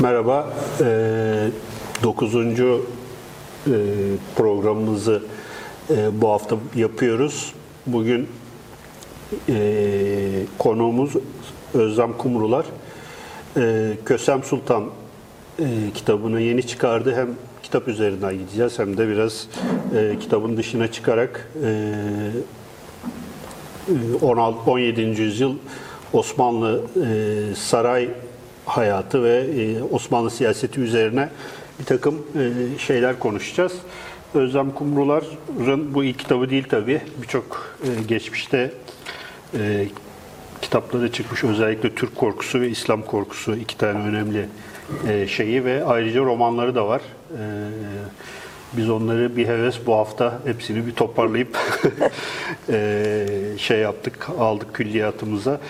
Merhaba, 0.00 0.52
9. 2.02 2.34
E, 2.34 2.78
programımızı 4.36 5.22
e, 5.90 6.20
bu 6.20 6.28
hafta 6.28 6.56
yapıyoruz. 6.74 7.54
Bugün 7.86 8.28
e, 9.48 9.56
konuğumuz 10.58 11.12
Özlem 11.74 12.12
Kumrular. 12.12 12.66
Kösem 14.04 14.44
Sultan 14.44 14.84
kitabını 15.94 16.40
yeni 16.40 16.66
çıkardı. 16.66 17.14
Hem 17.14 17.28
kitap 17.62 17.88
üzerinden 17.88 18.38
gideceğiz 18.38 18.78
hem 18.78 18.96
de 18.96 19.08
biraz 19.08 19.48
kitabın 20.20 20.56
dışına 20.56 20.92
çıkarak 20.92 21.52
16 24.22 24.70
17. 24.70 25.00
yüzyıl 25.00 25.54
Osmanlı 26.12 26.82
saray 27.56 28.08
hayatı 28.66 29.22
ve 29.22 29.38
e, 29.38 29.82
Osmanlı 29.82 30.30
siyaseti 30.30 30.80
üzerine 30.80 31.28
bir 31.80 31.84
takım 31.84 32.14
e, 32.14 32.78
şeyler 32.78 33.18
konuşacağız. 33.18 33.72
Özlem 34.34 34.70
Kumrular'ın 34.70 35.94
bu 35.94 36.04
ilk 36.04 36.18
kitabı 36.18 36.50
değil 36.50 36.64
tabii. 36.68 37.00
Birçok 37.22 37.76
e, 37.82 38.02
geçmişte 38.08 38.72
kitapları 40.62 41.12
çıkmış. 41.12 41.44
Özellikle 41.44 41.94
Türk 41.94 42.16
korkusu 42.16 42.60
ve 42.60 42.68
İslam 42.68 43.02
korkusu 43.02 43.56
iki 43.56 43.78
tane 43.78 43.98
önemli 43.98 44.48
şeyi 45.28 45.64
ve 45.64 45.84
ayrıca 45.84 46.20
romanları 46.20 46.74
da 46.74 46.88
var. 46.88 47.02
Biz 48.72 48.90
onları 48.90 49.36
bir 49.36 49.46
heves 49.46 49.78
bu 49.86 49.94
hafta 49.94 50.38
hepsini 50.44 50.86
bir 50.86 50.92
toparlayıp 50.92 51.58
şey 53.58 53.78
yaptık, 53.78 54.28
aldık 54.38 54.74
külliyatımıza. 54.74 55.60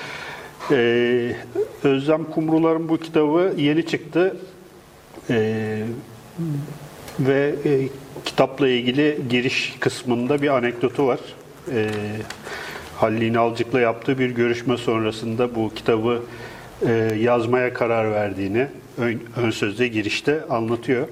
Ee, 0.71 1.37
Özlem 1.83 2.25
Kumrular'ın 2.25 2.89
bu 2.89 2.99
kitabı 2.99 3.55
yeni 3.57 3.87
çıktı. 3.87 4.37
Ee, 5.31 5.83
ve 7.21 7.55
e, 7.65 7.89
kitapla 8.25 8.69
ilgili 8.69 9.19
giriş 9.31 9.77
kısmında 9.81 10.43
bir 10.43 10.49
anekdotu 10.57 11.07
var. 11.07 11.21
Ee, 11.73 11.91
Halil 12.97 13.23
İnalcık'la 13.23 13.81
yaptığı 13.81 14.19
bir 14.19 14.31
görüşme 14.31 14.77
sonrasında 14.77 15.55
bu 15.55 15.75
kitabı 15.75 16.23
e, 16.87 16.93
yazmaya 17.21 17.75
karar 17.75 18.13
verdiğini 18.13 18.67
ön, 18.99 19.21
ön 19.37 19.51
sözde 19.51 19.89
girişte 19.89 20.45
anlatıyor. 20.51 21.09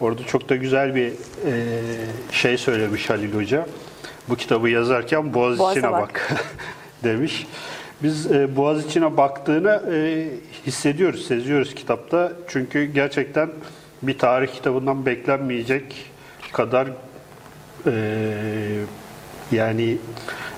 Orada 0.00 0.22
çok 0.26 0.48
da 0.48 0.56
güzel 0.56 0.94
bir 0.94 1.06
e, 1.06 1.12
şey 2.32 2.58
söylemiş 2.58 3.10
Halil 3.10 3.34
Hoca. 3.34 3.66
Bu 4.28 4.36
kitabı 4.36 4.68
yazarken 4.68 5.34
boğaz 5.34 5.58
Boğaz'a 5.58 5.72
içine 5.72 5.92
bak, 5.92 6.00
bak 6.00 6.44
demiş. 7.04 7.46
Biz 8.02 8.32
e, 8.32 8.56
Boğaz 8.56 8.86
içine 8.86 9.16
baktığını 9.16 9.82
e, 9.94 10.28
hissediyoruz, 10.66 11.26
seziyoruz 11.26 11.74
kitapta. 11.74 12.32
Çünkü 12.48 12.84
gerçekten 12.84 13.50
bir 14.02 14.18
tarih 14.18 14.48
kitabından 14.48 15.06
beklenmeyecek 15.06 16.10
kadar 16.52 16.88
e, 17.86 17.92
yani 19.52 19.96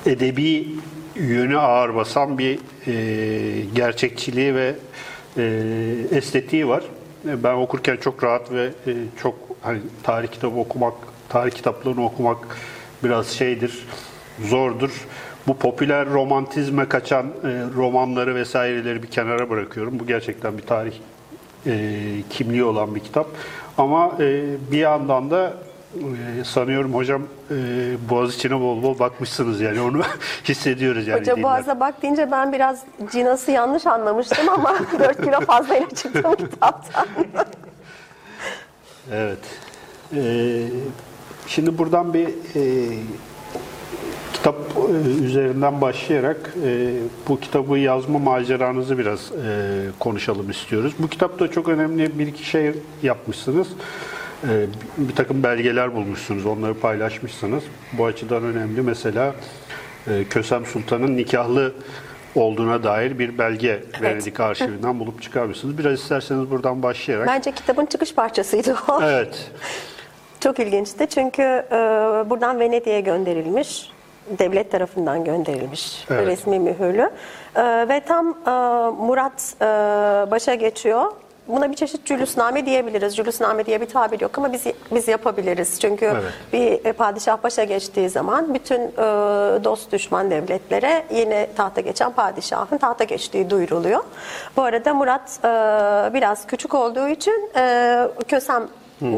edebi 0.07 0.69
yönü 1.15 1.59
ağır 1.59 1.95
basan 1.95 2.39
bir 2.39 2.59
e, 2.87 3.65
gerçekçiliği 3.75 4.55
ve 4.55 4.75
e, 5.37 5.65
estetiği 6.13 6.69
var. 6.69 6.83
E, 7.29 7.45
ben 7.45 7.55
okurken 7.55 7.97
çok 7.97 8.25
rahat 8.25 8.53
ve 8.53 8.65
e, 8.87 8.93
çok 9.23 9.35
hani 9.63 9.79
tarih 10.03 10.29
kitabı 10.29 10.57
okumak, 10.57 10.95
tarih 11.29 11.53
kitaplarını 11.53 12.05
okumak 12.05 12.39
biraz 13.05 13.29
şeydir, 13.29 13.87
zordur 14.41 15.07
bu 15.47 15.57
popüler 15.57 16.11
romantizme 16.11 16.89
kaçan 16.89 17.27
e, 17.27 17.48
romanları 17.77 18.35
vesaireleri 18.35 19.03
bir 19.03 19.11
kenara 19.11 19.51
bırakıyorum. 19.51 19.98
Bu 19.98 20.07
gerçekten 20.07 20.59
bir 20.59 20.62
tarih 20.62 20.95
e, 21.67 21.91
kimliği 22.31 22.65
olan 22.65 22.95
bir 22.95 23.01
kitap. 23.01 23.27
Ama 23.79 24.13
e, 24.20 24.45
bir 24.73 24.79
yandan 24.79 25.31
da 25.31 25.53
e, 25.95 26.45
sanıyorum 26.45 26.95
hocam 26.95 27.23
e, 27.51 27.55
Boğaziçi'ne 28.11 28.61
bol 28.61 28.83
bol 28.83 28.98
bakmışsınız 28.98 29.61
yani 29.61 29.81
onu 29.81 30.02
hissediyoruz 30.45 31.07
yani. 31.07 31.20
Hoca 31.20 31.42
Boğaz'a 31.42 31.81
bak 31.81 32.02
deyince 32.02 32.31
ben 32.31 32.52
biraz 32.52 32.83
cinası 33.13 33.51
yanlış 33.51 33.86
anlamıştım 33.86 34.48
ama 34.48 34.75
4 34.98 35.25
kilo 35.25 35.41
fazlayla 35.41 35.89
çıktım 35.89 36.35
kitaptan. 36.36 37.07
evet. 39.13 39.39
Ee, 40.17 40.63
şimdi 41.47 41.79
buradan 41.79 42.14
bir 42.14 42.29
e, 42.29 42.63
kitap 44.42 44.57
e, 44.77 45.25
üzerinden 45.25 45.80
başlayarak 45.80 46.55
e, 46.64 46.91
bu 47.29 47.41
kitabı 47.41 47.79
yazma 47.79 48.19
maceranızı 48.19 48.98
biraz 48.98 49.33
e, 49.33 49.47
konuşalım 49.98 50.51
istiyoruz. 50.51 50.92
Bu 50.98 51.08
kitapta 51.08 51.48
çok 51.48 51.69
önemli 51.69 52.19
bir 52.19 52.27
iki 52.27 52.45
şey 52.45 52.73
yapmışsınız. 53.02 53.69
Bir 54.98 55.14
takım 55.14 55.42
belgeler 55.42 55.95
bulmuşsunuz, 55.95 56.47
onları 56.47 56.75
paylaşmışsınız. 56.75 57.63
Bu 57.92 58.05
açıdan 58.05 58.45
önemli. 58.45 58.83
Mesela 58.83 59.35
Kösem 60.31 60.67
Sultan'ın 60.67 61.17
nikahlı 61.17 61.73
olduğuna 62.35 62.83
dair 62.83 63.19
bir 63.19 63.39
belge 63.39 63.69
evet. 63.69 64.02
Venedik 64.02 64.41
arşivinden 64.41 65.01
bulup 65.01 65.23
çıkarmışsınız. 65.23 65.79
Biraz 65.79 66.01
isterseniz 66.01 66.51
buradan 66.51 66.83
başlayarak. 66.83 67.27
Bence 67.27 67.52
kitabın 67.52 67.86
çıkış 67.86 68.14
parçasıydı 68.14 68.77
o. 68.89 69.02
Evet. 69.02 69.51
Çok 70.41 70.58
ilginçti 70.58 71.07
çünkü 71.11 71.42
buradan 72.31 72.61
Venedik'e 72.61 73.01
gönderilmiş 73.01 73.91
devlet 74.38 74.72
tarafından 74.72 75.24
gönderilmiş 75.24 76.05
evet. 76.10 76.27
resmi 76.27 76.60
mühürlü. 76.60 77.10
E, 77.56 77.88
ve 77.88 78.00
tam 78.00 78.28
e, 78.28 78.50
Murat 79.06 79.55
e, 79.60 79.64
başa 80.30 80.55
geçiyor. 80.55 81.12
Buna 81.48 81.70
bir 81.70 81.77
çeşit 81.77 82.06
cülüsname 82.06 82.66
diyebiliriz. 82.66 83.16
Cülüsname 83.16 83.66
diye 83.66 83.80
bir 83.80 83.86
tabir 83.86 84.20
yok 84.20 84.38
ama 84.38 84.52
biz 84.52 84.64
biz 84.94 85.08
yapabiliriz. 85.08 85.80
Çünkü 85.80 86.05
evet. 86.05 86.22
bir 86.52 86.84
e, 86.84 86.92
padişah 86.92 87.42
başa 87.42 87.64
geçtiği 87.64 88.10
zaman 88.10 88.55
bütün 88.55 88.80
e, 88.80 88.96
dost 89.64 89.92
düşman 89.92 90.30
devletlere 90.30 91.04
yeni 91.14 91.48
tahta 91.56 91.80
geçen 91.80 92.12
padişahın 92.12 92.78
tahta 92.78 93.04
geçtiği 93.04 93.50
duyuruluyor. 93.50 94.04
Bu 94.56 94.62
arada 94.62 94.94
Murat 94.94 95.39
e, 95.44 95.48
biraz 96.14 96.46
küçük 96.46 96.74
olduğu 96.74 97.08
için 97.08 97.50
e, 97.56 98.08
Kösem 98.28 98.68
hmm. 98.98 99.14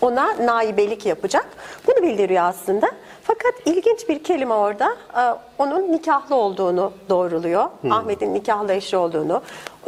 ona 0.00 0.26
naibelik 0.46 1.06
yapacak. 1.06 1.46
Bunu 1.86 2.02
bildiriyor 2.02 2.44
aslında. 2.44 2.90
Fakat 3.26 3.54
ilginç 3.66 4.08
bir 4.08 4.24
kelime 4.24 4.54
orada 4.54 4.96
e, 5.16 5.22
onun 5.58 5.92
nikahlı 5.92 6.34
olduğunu 6.34 6.92
doğruluyor. 7.08 7.64
Hmm. 7.80 7.92
Ahmet'in 7.92 8.34
nikahlı 8.34 8.72
eşi 8.72 8.96
olduğunu. 8.96 9.42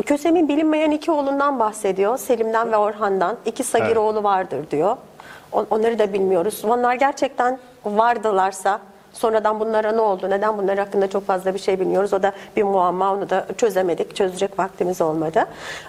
Kösem'in 0.06 0.48
bilinmeyen 0.48 0.91
iki 0.91 1.10
oğlundan 1.10 1.58
bahsediyor. 1.58 2.19
Selim'den 2.19 2.72
ve 2.72 2.76
Orhan'dan. 2.76 3.36
İki 3.47 3.64
sagir 3.64 3.86
evet. 3.86 3.97
oğlu 3.97 4.22
vardır 4.22 4.70
diyor. 4.70 4.97
Onları 5.52 5.98
da 5.98 6.12
bilmiyoruz. 6.12 6.62
Onlar 6.64 6.94
gerçekten 6.94 7.58
vardılarsa 7.84 8.80
Sonradan 9.16 9.60
bunlara 9.60 9.93
ne 9.93 10.00
oldu? 10.00 10.31
Neden 10.31 10.59
bunlar 10.59 10.78
hakkında 10.78 11.10
çok 11.10 11.27
fazla 11.27 11.54
bir 11.54 11.59
şey 11.59 11.81
bilmiyoruz. 11.81 12.12
O 12.12 12.22
da 12.22 12.32
bir 12.56 12.62
muamma. 12.62 13.12
Onu 13.12 13.31
da 13.31 13.47
çözemedik. 13.56 14.16
Çözecek 14.16 14.59
vaktimiz 14.59 15.00
olmadı. 15.00 15.44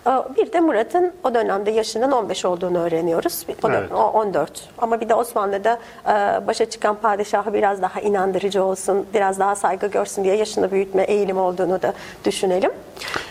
Ee, 0.08 0.12
bir 0.38 0.54
de 0.54 0.60
Murat'ın 0.60 1.14
o 1.24 1.34
dönemde 1.34 1.72
yaşının 1.72 2.12
15 2.12 2.46
olduğunu 2.46 2.80
öğreniyoruz. 2.80 3.46
O, 3.64 3.70
evet. 3.70 3.92
14. 3.92 4.70
Ama 4.78 5.02
bir 5.02 5.10
de 5.10 5.16
Osmanlı'da 5.16 5.80
e, 6.06 6.48
başa 6.48 6.70
çıkan 6.70 6.96
padişahı 6.96 7.54
biraz 7.54 7.82
daha 7.82 8.02
inandırıcı 8.02 8.64
olsun, 8.64 9.06
biraz 9.14 9.40
daha 9.40 9.56
saygı 9.56 9.88
görsün 9.88 10.24
diye 10.24 10.36
yaşını 10.36 10.72
büyütme 10.72 11.04
eğilimi 11.04 11.40
olduğunu 11.40 11.82
da 11.82 11.94
düşünelim. 12.26 12.72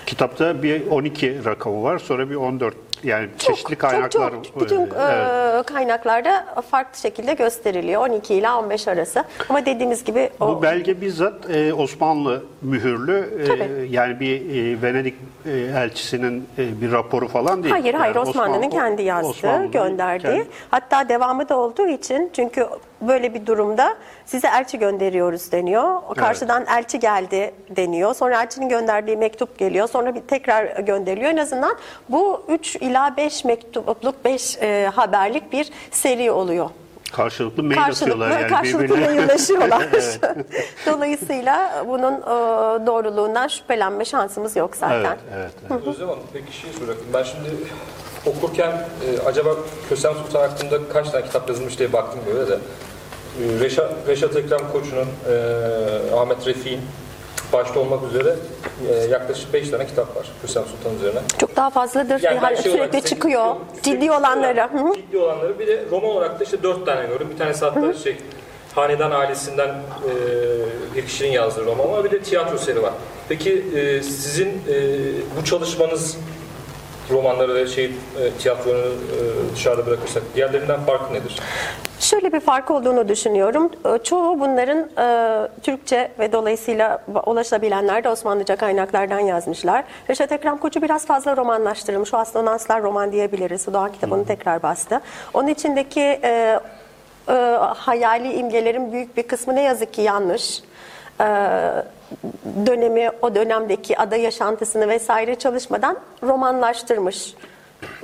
Kitapta 0.07 0.63
bir 0.63 0.91
12 0.91 1.45
rakamı 1.45 1.83
var. 1.83 1.99
Sonra 1.99 2.31
bir 2.31 2.35
14 2.35 2.86
yani 3.07 3.29
çeşitli 3.39 3.77
kaynaklar. 3.77 4.31
Çok, 4.31 4.45
çok. 4.45 4.61
Bütün 4.61 4.81
evet. 4.81 5.67
kaynaklarda 5.67 6.47
farklı 6.71 7.01
şekilde 7.01 7.35
gösteriliyor. 7.35 8.03
12 8.09 8.35
ile 8.35 8.51
15 8.51 8.89
arası. 8.89 9.25
Ama 9.49 9.67
dediğimiz 9.67 10.05
gibi... 10.05 10.31
O... 10.41 10.49
Bu 10.49 10.63
belge 10.63 11.01
bizzat 11.01 11.51
e, 11.51 11.75
Osmanlı 11.75 12.43
mühürlü. 12.63 13.31
E, 13.49 13.85
yani 13.91 14.21
bir 14.21 14.41
e, 14.41 14.83
Venedik 14.83 15.15
e, 15.47 15.51
elçisinin 15.51 16.49
e, 16.59 16.81
bir 16.81 16.93
raporu 16.93 17.29
falan 17.29 17.63
değil. 17.63 17.73
Hayır, 17.73 17.95
hayır. 17.95 18.15
Yani 18.15 18.29
Osmanlı'nın 18.29 18.67
Osmanlı, 18.67 18.77
kendi 18.77 19.03
yazdığı, 19.03 19.29
Osmanlı'nın 19.29 19.71
gönderdiği. 19.71 20.27
Kendi... 20.27 20.49
Hatta 20.71 21.09
devamı 21.09 21.49
da 21.49 21.59
olduğu 21.59 21.89
için 21.89 22.31
çünkü 22.33 22.67
böyle 23.01 23.35
bir 23.35 23.47
durumda 23.47 23.97
size 24.27 24.49
elçi 24.49 24.79
gönderiyoruz 24.79 25.53
deniyor. 25.53 26.01
Karşıdan 26.17 26.65
evet. 26.69 26.79
elçi 26.79 27.01
geldi 27.01 27.55
deniyor. 27.71 28.15
Sonra 28.15 28.43
elçinin 28.43 28.69
gönderdiği 28.69 29.17
mektup 29.17 29.59
geliyor. 29.59 29.89
Sonra 29.89 30.15
bir 30.15 30.21
tekrar 30.21 30.81
gönderiliyor. 30.81 31.31
En 31.31 31.37
azından 31.37 31.77
bu 32.09 32.45
3 32.49 32.77
ila 32.77 32.96
5 33.17 33.45
mektupluk 33.45 34.25
5 34.25 34.57
e, 34.57 34.91
haberlik 34.95 35.53
bir 35.53 35.71
seri 35.91 36.31
oluyor. 36.31 36.71
Karşılıklı 37.13 37.63
mail 37.63 37.77
karşılıklı, 37.77 38.05
atıyorlar 38.05 38.41
yani 38.41 38.51
Karşılıklı 38.51 38.97
mailleşiyorlar. 38.97 39.83
Dolayısıyla 40.87 41.85
bunun 41.89 42.15
e, 42.15 42.87
doğruluğundan 42.87 43.49
şüphelenme 43.49 44.05
şansımız 44.05 44.57
yok 44.57 44.77
zaten. 44.77 44.99
Evet, 44.99 45.19
evet. 45.37 45.53
evet. 45.71 45.87
Özlem 45.87 46.09
Hanım 46.09 46.23
peki 46.33 46.57
şey 46.57 46.73
soracaktım. 46.73 47.07
Ben 47.15 47.23
şimdi 47.23 47.49
okurken 48.27 48.71
e, 48.71 49.27
acaba 49.27 49.51
Kösem 49.89 50.15
Sultan 50.15 50.41
hakkında 50.49 50.89
kaç 50.93 51.11
tane 51.11 51.25
kitap 51.25 51.49
yazılmış 51.49 51.79
diye 51.79 51.93
baktım 51.93 52.21
böyle 52.35 52.51
de. 52.51 52.55
E, 52.55 53.61
Reşat, 53.61 53.93
Reşat 54.09 54.37
Ekrem 54.37 54.73
Koçu'nun, 54.73 55.09
e, 55.31 56.15
Ahmet 56.17 56.47
Refik'in 56.47 56.81
başta 57.53 57.81
olmak 57.81 58.01
üzere 58.11 58.35
e, 58.91 58.95
yaklaşık 59.11 59.53
5 59.53 59.71
tane 59.71 59.87
kitap 59.87 60.17
var 60.17 60.27
Hüsam 60.43 60.65
Sultan 60.65 60.97
üzerine. 60.97 61.21
Çok 61.41 61.57
daha 61.57 61.71
fazladır. 61.71 62.23
Yani 62.23 62.39
Yani 62.45 62.63
şey 62.63 62.73
sürekli 62.73 63.03
çıkıyor. 63.03 63.57
sürekli 63.73 63.83
Ciddi 64.01 64.11
olanları. 64.13 64.61
Hı 64.61 64.79
hı. 64.79 64.95
Ciddi 64.95 65.19
olanları. 65.19 65.59
Bir 65.59 65.67
de 65.67 65.85
roman 65.91 66.11
olarak 66.11 66.41
da 66.41 66.45
işte 66.45 66.63
4 66.63 66.87
tane 66.87 67.07
gördüm. 67.07 67.29
Bir 67.33 67.39
tanesi 67.39 67.65
hatta 67.65 67.95
şey 67.95 68.17
Hanedan 68.75 69.11
ailesinden 69.11 69.69
e, 69.69 70.13
bir 70.97 71.07
kişinin 71.07 71.31
yazdığı 71.31 71.65
roman 71.65 71.93
var. 71.93 72.05
Bir 72.05 72.11
de 72.11 72.21
tiyatro 72.21 72.59
seri 72.59 72.83
var. 72.83 72.93
Peki 73.29 73.65
e, 73.77 74.03
sizin 74.03 74.49
e, 74.49 74.75
bu 75.41 75.45
çalışmanız 75.45 76.17
romanları 77.11 77.55
ve 77.55 77.67
şey 77.67 77.85
e, 77.85 77.91
tiyatronu 78.39 78.79
e, 78.79 79.55
dışarıda 79.55 79.87
bırakırsak 79.87 80.23
diğerlerinden 80.35 80.81
farkı 80.81 81.15
nedir? 81.15 81.41
Şöyle 82.01 82.33
bir 82.33 82.41
fark 82.41 82.71
olduğunu 82.71 83.09
düşünüyorum. 83.09 83.71
Ee, 83.85 83.99
Çoğu 84.03 84.41
bunların 84.41 84.79
e, 84.99 85.49
Türkçe 85.63 86.11
ve 86.19 86.33
dolayısıyla 86.33 87.03
ulaşabilenler 87.27 88.05
de 88.05 88.09
Osmanlıca 88.09 88.57
kaynaklardan 88.57 89.19
yazmışlar. 89.21 89.85
Reşat 90.11 90.33
Ekrem 90.33 90.59
Koçu 90.59 90.83
biraz 90.83 91.07
fazla 91.07 91.37
romanlaştırılmış. 91.37 92.15
O 92.15 92.17
aslında 92.17 92.51
Nanslar 92.51 92.83
roman 92.83 93.13
diyebiliriz. 93.13 93.69
O 93.69 93.73
Doğan 93.73 93.93
kitabını 93.93 94.27
tekrar 94.27 94.63
bastı. 94.63 95.01
Onun 95.35 95.49
içindeki 95.49 96.01
e, 96.01 96.61
e, 97.29 97.33
hayali 97.77 98.33
imgelerin 98.33 98.93
büyük 98.93 99.17
bir 99.17 99.23
kısmı 99.23 99.55
ne 99.55 99.63
yazık 99.63 99.93
ki 99.93 100.03
yanlış. 100.03 100.63
E, 101.21 101.25
dönemi, 102.67 103.11
o 103.23 103.35
dönemdeki 103.35 103.99
ada 103.99 104.17
yaşantısını 104.17 104.89
vesaire 104.89 105.35
çalışmadan 105.35 105.97
romanlaştırmış. 106.23 107.35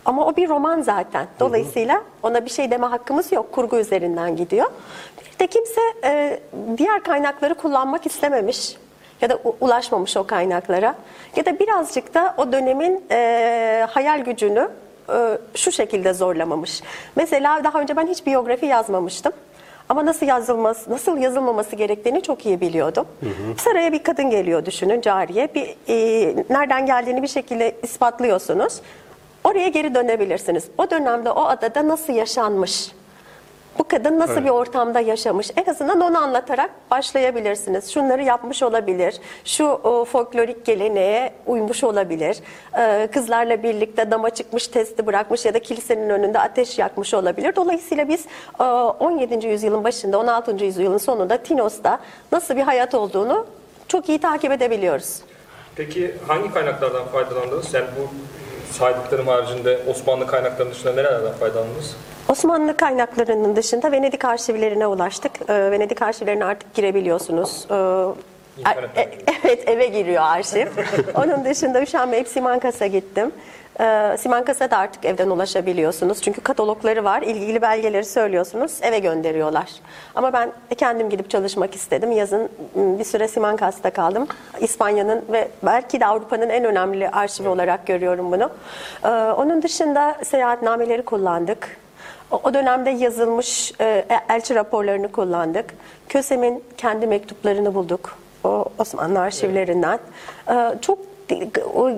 Ama 0.04 0.26
o 0.26 0.36
bir 0.36 0.48
roman 0.48 0.82
zaten. 0.82 1.26
Dolayısıyla 1.40 2.02
ona 2.22 2.44
bir 2.44 2.50
şey 2.50 2.70
deme 2.70 2.86
hakkımız 2.86 3.32
yok. 3.32 3.52
Kurgu 3.52 3.76
üzerinden 3.76 4.36
gidiyor. 4.36 4.70
Bir 5.34 5.38
de 5.38 5.46
kimse 5.46 5.80
e, 6.04 6.40
diğer 6.78 7.02
kaynakları 7.02 7.54
kullanmak 7.54 8.06
istememiş 8.06 8.76
ya 9.20 9.30
da 9.30 9.38
ulaşmamış 9.60 10.16
o 10.16 10.26
kaynaklara. 10.26 10.94
Ya 11.36 11.46
da 11.46 11.58
birazcık 11.58 12.14
da 12.14 12.34
o 12.38 12.52
dönemin 12.52 13.04
e, 13.10 13.86
hayal 13.90 14.20
gücünü 14.20 14.68
e, 15.08 15.38
şu 15.54 15.72
şekilde 15.72 16.12
zorlamamış. 16.12 16.82
Mesela 17.16 17.64
daha 17.64 17.80
önce 17.80 17.96
ben 17.96 18.06
hiç 18.06 18.26
biyografi 18.26 18.66
yazmamıştım. 18.66 19.32
Ama 19.92 20.06
nasıl 20.06 20.26
yazılması, 20.26 20.90
nasıl 20.90 21.18
yazılmaması 21.18 21.76
gerektiğini 21.76 22.22
çok 22.22 22.46
iyi 22.46 22.60
biliyordum. 22.60 23.06
Saraya 23.58 23.92
bir 23.92 24.02
kadın 24.02 24.30
geliyor 24.30 24.66
düşünün, 24.66 25.00
cariye. 25.00 25.48
Bir 25.54 25.76
e, 25.88 26.36
nereden 26.50 26.86
geldiğini 26.86 27.22
bir 27.22 27.28
şekilde 27.28 27.76
ispatlıyorsunuz. 27.82 28.80
Oraya 29.44 29.68
geri 29.68 29.94
dönebilirsiniz. 29.94 30.64
O 30.78 30.90
dönemde 30.90 31.30
o 31.30 31.44
adada 31.44 31.88
nasıl 31.88 32.12
yaşanmış? 32.12 32.92
Bu 33.78 33.84
kadın 33.88 34.18
nasıl 34.18 34.44
bir 34.44 34.50
ortamda 34.50 35.00
yaşamış? 35.00 35.50
En 35.56 35.70
azından 35.70 36.00
onu 36.00 36.18
anlatarak 36.18 36.70
başlayabilirsiniz. 36.90 37.92
Şunları 37.92 38.22
yapmış 38.22 38.62
olabilir. 38.62 39.14
Şu 39.44 39.64
o, 39.64 40.04
folklorik 40.04 40.64
geleneğe 40.66 41.32
uymuş 41.46 41.84
olabilir. 41.84 42.36
Ee, 42.78 43.08
kızlarla 43.12 43.62
birlikte 43.62 44.10
dama 44.10 44.30
çıkmış, 44.30 44.66
testi 44.66 45.06
bırakmış 45.06 45.44
ya 45.44 45.54
da 45.54 45.58
kilisenin 45.58 46.10
önünde 46.10 46.38
ateş 46.38 46.78
yakmış 46.78 47.14
olabilir. 47.14 47.56
Dolayısıyla 47.56 48.08
biz 48.08 48.24
e, 48.60 48.64
17. 48.64 49.46
yüzyılın 49.46 49.84
başında, 49.84 50.18
16. 50.18 50.64
yüzyılın 50.64 50.98
sonunda 50.98 51.36
Tinos'ta 51.36 51.98
nasıl 52.32 52.56
bir 52.56 52.62
hayat 52.62 52.94
olduğunu 52.94 53.46
çok 53.88 54.08
iyi 54.08 54.18
takip 54.18 54.52
edebiliyoruz. 54.52 55.18
Peki 55.76 56.14
hangi 56.26 56.52
kaynaklardan 56.54 57.04
faydalandınız? 57.04 57.74
Yani 57.74 57.86
bu 57.98 58.08
saydıklarım 58.74 59.26
haricinde 59.28 59.78
Osmanlı 59.90 60.26
kaynaklarının 60.26 60.74
dışında 60.74 60.92
nerelerden 60.92 61.32
faydalandınız? 61.32 61.96
Osmanlı 62.28 62.76
kaynaklarının 62.76 63.56
dışında 63.56 63.92
Venedik 63.92 64.24
arşivlerine 64.24 64.86
ulaştık. 64.86 65.32
Ee, 65.48 65.70
Venedik 65.70 66.02
arşivlerine 66.02 66.44
artık 66.44 66.74
girebiliyorsunuz. 66.74 67.66
Ee, 67.70 67.74
e- 69.00 69.18
evet 69.44 69.68
eve 69.68 69.86
giriyor 69.86 70.22
arşiv. 70.22 70.66
Onun 71.14 71.44
dışında 71.44 71.82
üşenmeyip 71.82 72.28
Simankas'a 72.28 72.86
gittim. 72.86 73.32
Ee, 73.80 74.16
Simankas'a 74.18 74.70
da 74.70 74.78
artık 74.78 75.04
evden 75.04 75.30
ulaşabiliyorsunuz. 75.30 76.22
Çünkü 76.22 76.40
katalogları 76.40 77.04
var. 77.04 77.22
İlgili 77.22 77.62
belgeleri 77.62 78.04
söylüyorsunuz. 78.04 78.72
Eve 78.82 78.98
gönderiyorlar. 78.98 79.68
Ama 80.14 80.32
ben 80.32 80.52
kendim 80.78 81.10
gidip 81.10 81.30
çalışmak 81.30 81.74
istedim. 81.74 82.12
Yazın 82.12 82.48
m, 82.74 82.98
bir 82.98 83.04
süre 83.04 83.28
Simankas'ta 83.28 83.90
kaldım. 83.90 84.26
İspanya'nın 84.60 85.24
ve 85.32 85.48
belki 85.62 86.00
de 86.00 86.06
Avrupa'nın 86.06 86.48
en 86.48 86.64
önemli 86.64 87.08
arşivi 87.10 87.48
olarak 87.48 87.86
görüyorum 87.86 88.32
bunu. 88.32 88.50
Ee, 89.04 89.08
onun 89.08 89.62
dışında 89.62 90.16
seyahatnameleri 90.24 91.02
kullandık. 91.02 91.81
O 92.32 92.54
dönemde 92.54 92.90
yazılmış 92.90 93.72
e, 93.80 94.04
elçi 94.28 94.54
raporlarını 94.54 95.12
kullandık. 95.12 95.74
Kösem'in 96.08 96.64
kendi 96.76 97.06
mektuplarını 97.06 97.74
bulduk. 97.74 98.18
O 98.44 98.64
Osmanlı 98.78 99.20
arşivlerinden. 99.20 99.98
E, 100.50 100.54
çok 100.80 100.98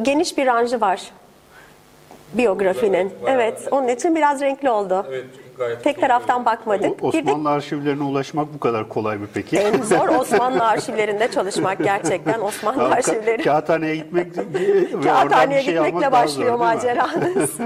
geniş 0.02 0.38
bir 0.38 0.46
ranjı 0.46 0.80
var 0.80 1.00
biyografinin. 2.32 3.12
Evet, 3.26 3.30
Evet, 3.30 3.68
onun 3.70 3.88
için 3.88 4.16
biraz 4.16 4.40
renkli 4.40 4.70
oldu. 4.70 5.06
Evet, 5.08 5.24
gayet 5.58 5.84
Tek 5.84 6.00
taraftan 6.00 6.44
bakmadık. 6.44 7.02
Bir 7.02 7.12
de 7.12 7.30
Osmanlı 7.30 7.50
arşivlerine 7.50 8.02
ulaşmak 8.02 8.54
bu 8.54 8.60
kadar 8.60 8.88
kolay 8.88 9.16
mı 9.16 9.26
peki? 9.34 9.56
en 9.58 9.82
zor 9.82 10.08
Osmanlı 10.18 10.64
arşivlerinde 10.64 11.30
çalışmak 11.30 11.78
gerçekten. 11.78 12.40
Osmanlı 12.40 12.82
Ka- 12.82 12.94
arşivleri. 12.94 13.42
Kağıthane'ye 13.42 13.96
gitmek 13.96 14.36
ve 14.38 14.42
oradan 14.42 15.00
bir 15.00 15.02
Kağıthaneye 15.02 15.62
şey 15.62 15.74
gitmekle 15.74 16.12
başlıyor 16.12 16.50
zor, 16.58 16.64
maceranız. 16.64 17.50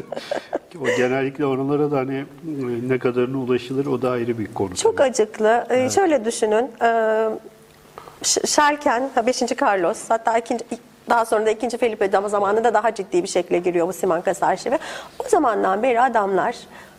O 0.82 0.87
genellikle 0.96 1.46
oralara 1.46 1.90
da 1.90 1.96
hani 1.96 2.14
e, 2.17 2.25
ne 2.88 2.99
kadarına 2.99 3.38
ulaşılır 3.38 3.87
o 3.87 4.02
da 4.02 4.11
ayrı 4.11 4.38
bir 4.38 4.55
konu. 4.55 4.75
Çok 4.76 4.96
tabii. 4.96 5.08
acıklı. 5.08 5.67
Ee, 5.70 5.90
Şöyle 5.90 6.25
düşünün. 6.25 6.70
Ş- 8.23 8.46
Şerken, 8.46 9.11
ha, 9.14 9.26
5. 9.26 9.43
Carlos, 9.62 9.99
hatta 10.08 10.38
ikinci, 10.38 10.64
daha 11.11 11.25
sonra 11.25 11.46
da 11.46 11.50
2. 11.50 11.79
Felipe 11.79 12.08
zamanında 12.08 12.75
daha 12.75 12.94
ciddi 12.94 13.23
bir 13.23 13.29
şekilde 13.29 13.58
giriyor 13.58 13.88
bu 13.88 13.93
Simancas 13.93 14.43
arşivi. 14.43 14.79
O 15.26 15.29
zamandan 15.29 15.82
beri 15.82 16.00
adamlar 16.00 16.56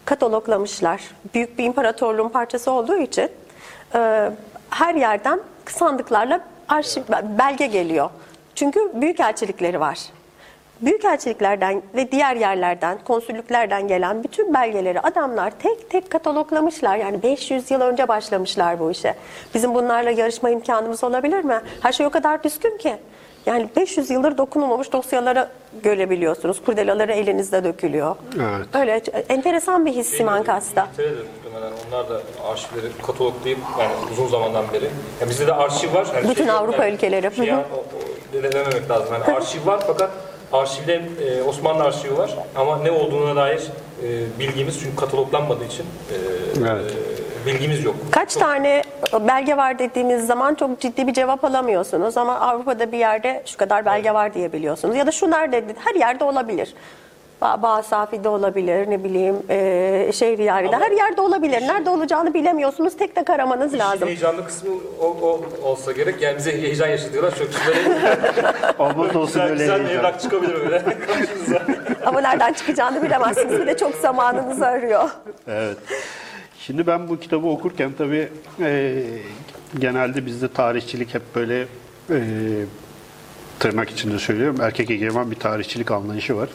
kataloglamışlar. 0.10 1.02
Büyük 1.34 1.58
bir 1.58 1.64
imparatorluğun 1.64 2.30
parçası 2.30 2.72
olduğu 2.72 2.98
için 2.98 3.32
e, 3.96 4.32
her 4.70 4.96
yerden 4.96 5.40
sandıklarla 5.66 6.42
arşiv 6.70 7.02
belge 7.40 7.68
geliyor. 7.68 8.10
Çünkü 8.56 8.92
büyük 8.94 9.20
elçilikleri 9.20 9.80
var. 9.80 10.00
Büyükelçiliklerden 10.82 11.82
ve 11.96 12.12
diğer 12.12 12.36
yerlerden, 12.36 12.98
konsüllüklerden 13.06 13.88
gelen 13.88 14.24
bütün 14.24 14.54
belgeleri 14.54 15.02
adamlar 15.02 15.52
tek 15.52 15.90
tek 15.90 16.10
kataloglamışlar. 16.10 16.98
Yani 16.98 17.24
500 17.24 17.72
yıl 17.72 17.82
önce 17.82 18.08
başlamışlar 18.08 18.80
bu 18.80 18.92
işe. 18.92 19.16
Bizim 19.54 19.74
bunlarla 19.74 20.12
yarışma 20.12 20.50
imkanımız 20.50 21.04
olabilir 21.04 21.44
mi? 21.44 21.62
Her 21.82 21.92
şey 21.92 22.06
o 22.06 22.10
kadar 22.10 22.44
düzgün 22.44 22.78
ki. 22.78 22.98
Yani 23.46 23.70
500 23.76 24.10
yıldır 24.10 24.38
dokunulmamış 24.38 24.92
dosyaları 24.94 25.48
görebiliyorsunuz. 25.84 26.62
Kurdelaları 26.66 27.12
elinizde 27.12 27.64
dökülüyor. 27.64 28.16
Evet. 28.36 28.68
Öyle 28.76 29.02
enteresan 29.30 29.86
bir 29.86 29.92
his 29.92 30.08
Simankas'ta. 30.08 30.88
İngiltere'de 30.92 31.24
muhtemelen 31.44 31.72
onlar 31.90 32.10
da 32.10 32.22
arşivleri 32.52 32.86
kataloglayıp 33.08 33.60
yani 33.80 33.92
uzun 34.12 34.28
zamandan 34.28 34.66
beri. 34.74 34.90
Yani 35.22 35.30
bizde 35.30 35.48
de 35.48 35.54
arşiv 35.54 35.94
var. 35.94 36.08
Yani 36.16 36.30
Bütün 36.30 36.48
yok, 36.48 36.56
Avrupa 36.56 36.88
ülkeleri. 36.90 37.36
Şey, 37.36 37.46
yani, 37.46 37.64
o, 37.74 37.78
o, 37.78 38.44
de- 38.44 38.52
dememek 38.52 38.90
lazım. 38.90 39.08
Yani 39.14 39.38
arşiv 39.38 39.66
var 39.66 39.84
fakat 39.88 40.10
arşivde 40.54 41.02
e, 41.26 41.42
Osmanlı 41.44 41.84
arşivi 41.84 42.18
var 42.18 42.36
ama 42.56 42.78
ne 42.78 42.92
olduğuna 42.92 43.36
dair 43.36 43.62
e, 44.04 44.40
bilgimiz 44.40 44.80
çünkü 44.84 44.96
kataloglanmadığı 44.96 45.66
için 45.66 45.84
e, 45.84 46.16
Evet. 46.72 46.92
e, 46.92 47.29
bilgimiz 47.46 47.84
yok. 47.86 47.96
Kaç 48.12 48.34
tane 48.36 48.81
belge 49.28 49.58
var 49.58 49.80
dediğimiz 49.80 50.28
zaman 50.28 50.56
çok 50.56 50.80
ciddi 50.80 51.08
bir 51.08 51.14
cevap 51.14 51.44
alamıyorsunuz 51.46 52.18
ama 52.18 52.40
Avrupa'da 52.40 52.92
bir 52.92 52.98
yerde 52.98 53.44
şu 53.46 53.58
kadar 53.58 53.86
belge 53.86 54.12
var 54.14 54.34
diyebiliyorsunuz. 54.34 54.96
Ya 54.96 55.08
da 55.08 55.12
şu 55.12 55.31
nerede 55.31 55.64
her 55.86 55.96
yerde 55.96 56.24
olabilir. 56.24 56.74
Ba 57.42 57.62
Bağ 57.62 57.84
Safi'de 57.84 58.30
olabilir, 58.30 58.90
ne 58.90 59.04
bileyim, 59.04 59.36
e, 59.50 60.12
Şehriyari'de, 60.14 60.76
her 60.76 60.92
yerde 60.92 61.22
olabilir. 61.22 61.62
Nerede 61.62 61.90
olacağını 61.90 62.34
bilemiyorsunuz, 62.34 62.98
tek 62.98 63.16
tek 63.16 63.30
aramanız 63.30 63.74
İşin 63.74 63.80
lazım. 63.80 64.08
heyecanlı 64.08 64.46
kısmı 64.46 64.69
o, 65.02 65.06
o 65.06 65.42
olsa 65.69 65.92
gerek. 65.92 66.22
Yani 66.22 66.38
bize 66.38 66.52
heyecan 66.62 66.88
yaşatıyorlar. 66.88 67.36
Çok 67.36 67.48
güzel, 67.48 68.04
Olmaz 68.80 69.16
olsun 69.16 69.40
öyle 69.40 69.54
güzel 69.54 69.86
bir 69.86 69.90
evrak 69.90 70.22
çıkabilir 70.22 70.56
öyle 70.66 70.84
karşınıza. 71.08 71.62
Ama 72.06 72.22
nereden 72.22 72.54
çıkacağını 72.54 73.02
bilemezsiniz. 73.04 73.60
Bir 73.60 73.68
de 73.68 73.78
çok 73.78 73.96
zamanınızı 73.96 74.68
arıyor. 74.68 75.10
Evet. 75.48 75.78
Şimdi 76.69 76.88
ben 76.88 77.09
bu 77.09 77.19
kitabı 77.19 77.47
okurken 77.47 77.92
tabii 77.97 78.30
e, 78.59 79.04
genelde 79.80 80.26
bizde 80.26 80.47
tarihçilik 80.47 81.14
hep 81.14 81.21
böyle 81.35 81.68
e, 82.09 82.19
tırnak 83.59 83.90
içinde 83.90 84.19
söylüyorum 84.19 84.61
erkek 84.61 84.92
egemen 84.92 85.31
bir 85.31 85.35
tarihçilik 85.35 85.92
anlayışı 85.92 86.35
var. 86.38 86.49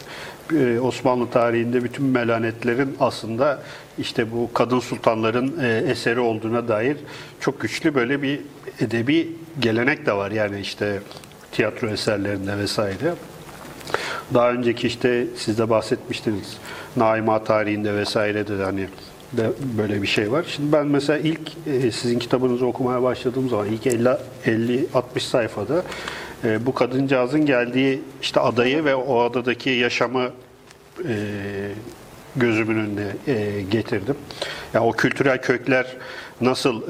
E, 0.57 0.81
Osmanlı 0.81 1.31
tarihinde 1.31 1.85
bütün 1.85 2.05
melanetlerin 2.05 2.97
aslında 3.01 3.63
işte 3.99 4.33
bu 4.33 4.51
kadın 4.55 4.81
sultanların 4.81 5.61
e, 5.63 5.91
eseri 5.91 6.21
olduğuna 6.21 6.69
dair 6.69 6.97
çok 7.41 7.61
güçlü 7.61 7.95
böyle 7.95 8.23
bir 8.23 8.41
edebi 8.81 9.33
gelenek 9.61 10.07
de 10.07 10.13
var. 10.13 10.31
Yani 10.31 10.61
işte 10.61 11.01
tiyatro 11.53 11.89
eserlerinde 11.89 12.59
vesaire. 12.59 13.15
Daha 14.35 14.51
önceki 14.51 14.87
işte 14.87 15.27
siz 15.37 15.59
de 15.59 15.71
bahsetmiştiniz 15.71 16.57
Naima 16.97 17.45
tarihinde 17.45 17.95
vesaire 17.95 18.47
de 18.49 18.65
hani 18.65 18.89
de 19.33 19.51
böyle 19.79 20.03
bir 20.03 20.07
şey 20.07 20.33
var. 20.33 20.45
Şimdi 20.49 20.73
ben 20.73 20.87
mesela 20.87 21.19
ilk 21.19 21.53
e, 21.67 21.91
sizin 21.91 22.19
kitabınızı 22.19 22.67
okumaya 22.67 23.03
başladığım 23.03 23.49
zaman 23.49 23.67
ilk 23.67 23.87
50 23.87 24.09
50 24.47 24.87
60 24.95 25.27
sayfada 25.27 25.83
e, 26.45 26.67
bu 26.67 26.75
kadıncağızın 26.75 27.47
geldiği 27.47 28.03
işte 28.23 28.41
adayı 28.41 28.85
ve 28.85 28.95
o 28.95 29.21
adadaki 29.21 29.71
yaşamı 29.71 30.31
e, 31.09 31.15
gözümün 32.37 32.79
önüne 32.79 33.37
e, 33.39 33.63
getirdim. 33.63 34.17
Ya 34.75 34.85
o 34.85 34.93
kültürel 34.93 35.43
kökler 35.43 35.87
nasıl 36.41 36.83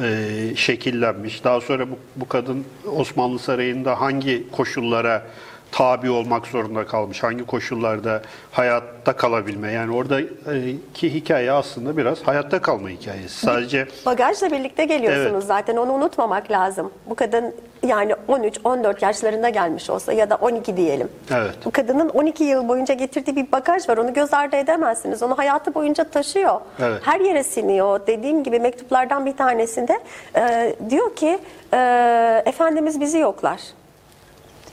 şekillenmiş? 0.56 1.44
Daha 1.44 1.60
sonra 1.60 1.86
bu 2.16 2.28
kadın 2.28 2.64
Osmanlı 2.96 3.38
Sarayı'nda 3.38 4.00
hangi 4.00 4.50
koşullara 4.52 5.26
tabi 5.74 6.10
olmak 6.10 6.46
zorunda 6.46 6.86
kalmış? 6.86 7.22
Hangi 7.22 7.46
koşullarda 7.46 8.22
hayatta 8.52 9.12
kalabilme? 9.12 9.72
Yani 9.72 9.94
oradaki 9.94 11.14
hikaye 11.14 11.52
aslında 11.52 11.96
biraz 11.96 12.22
hayatta 12.22 12.62
kalma 12.62 12.88
hikayesi. 12.88 13.46
Sadece 13.46 13.86
Bagajla 14.06 14.50
birlikte 14.50 14.84
geliyorsunuz 14.84 15.30
Evet. 15.30 15.44
zaten 15.44 15.76
onu 15.76 15.92
unutmamak 15.92 16.50
lazım. 16.50 16.92
Bu 17.06 17.14
kadın 17.14 17.54
yani 17.86 18.12
13-14 18.28 19.04
yaşlarında 19.04 19.48
gelmiş 19.48 19.90
olsa 19.90 20.12
ya 20.12 20.30
da 20.30 20.36
12 20.36 20.76
diyelim. 20.76 21.08
Evet. 21.34 21.54
Bu 21.64 21.70
kadının 21.70 22.08
12 22.08 22.44
yıl 22.44 22.68
boyunca 22.68 22.94
getirdiği 22.94 23.36
bir 23.36 23.52
bagaj 23.52 23.88
var. 23.88 23.96
Onu 23.96 24.14
göz 24.14 24.34
ardı 24.34 24.56
edemezsiniz. 24.56 25.22
Onu 25.22 25.38
hayatı 25.38 25.74
boyunca 25.74 26.04
taşıyor. 26.04 26.60
Evet. 26.80 27.00
Her 27.04 27.20
yere 27.20 27.44
siniyor. 27.44 28.00
Dediğim 28.06 28.44
gibi 28.44 28.60
mektuplardan 28.60 29.26
bir 29.26 29.36
tanesinde 29.36 30.00
e, 30.36 30.74
diyor 30.90 31.16
ki 31.16 31.38
e, 31.72 32.42
Efendimiz 32.46 33.00
bizi 33.00 33.18
yoklar. 33.18 33.60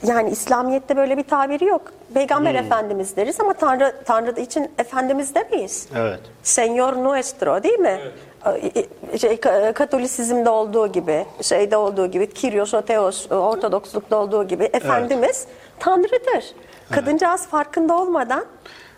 Yani 0.06 0.30
İslamiyet'te 0.30 0.96
böyle 0.96 1.16
bir 1.16 1.22
tabiri 1.22 1.64
yok. 1.64 1.82
Peygamber 2.14 2.54
Efendimiz 2.54 3.16
deriz 3.16 3.40
ama 3.40 3.52
Tanrı 3.54 3.94
Tanrı 4.04 4.40
için 4.40 4.70
Efendimiz 4.78 5.34
demeyiz. 5.34 5.88
evet. 5.96 6.20
Señor 6.44 7.04
nuestro 7.04 7.62
değil 7.62 7.78
mi? 7.78 7.98
Ee, 8.46 9.18
Şey, 9.18 9.34
ka- 9.34 9.72
Katolisizmde 9.72 10.50
olduğu 10.50 10.86
gibi, 10.92 11.26
şeyde 11.42 11.76
olduğu 11.76 12.06
gibi, 12.06 12.30
Kyrios, 12.34 12.74
Oteos, 12.74 13.32
Ortodokslukta 13.32 14.16
olduğu 14.16 14.44
gibi 14.48 14.64
Efendimiz 14.72 15.46
Tanrı'dır. 15.78 16.44
Kadıncağız 16.90 17.46
farkında 17.46 17.98
olmadan 17.98 18.44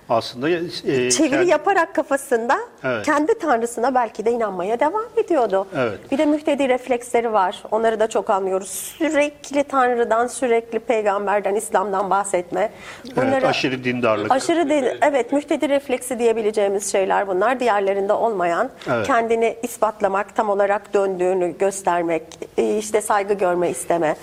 Aslında 0.08 0.48
e, 0.50 0.70
çeviri 1.10 1.30
kendi- 1.30 1.50
yaparak 1.50 1.94
kafasında 1.94 2.56
Evet. 2.84 3.06
kendi 3.06 3.38
tanrısına 3.38 3.94
belki 3.94 4.24
de 4.24 4.30
inanmaya 4.30 4.80
devam 4.80 5.04
ediyordu. 5.16 5.66
Evet. 5.76 5.98
Bir 6.12 6.18
de 6.18 6.26
müftedi 6.26 6.68
refleksleri 6.68 7.32
var. 7.32 7.62
Onları 7.70 8.00
da 8.00 8.06
çok 8.08 8.30
anlıyoruz. 8.30 8.68
Sürekli 8.98 9.64
tanrıdan, 9.64 10.26
sürekli 10.26 10.78
peygamberden, 10.78 11.54
İslam'dan 11.54 12.10
bahsetme. 12.10 12.70
evet, 13.16 13.44
aşırı 13.44 13.84
dindarlık. 13.84 14.32
Aşırı 14.32 14.68
değil, 14.70 14.84
evet 15.02 15.32
müftedi 15.32 15.68
refleksi 15.68 16.18
diyebileceğimiz 16.18 16.92
şeyler 16.92 17.26
bunlar. 17.28 17.60
Diğerlerinde 17.60 18.12
olmayan, 18.12 18.70
Evet. 18.90 19.06
kendini 19.06 19.56
ispatlamak, 19.62 20.36
tam 20.36 20.48
olarak 20.50 20.94
döndüğünü 20.94 21.58
göstermek, 21.58 22.22
e, 22.58 22.78
işte 22.78 23.00
saygı 23.00 23.34
görme 23.34 23.70
isteme. 23.70 24.16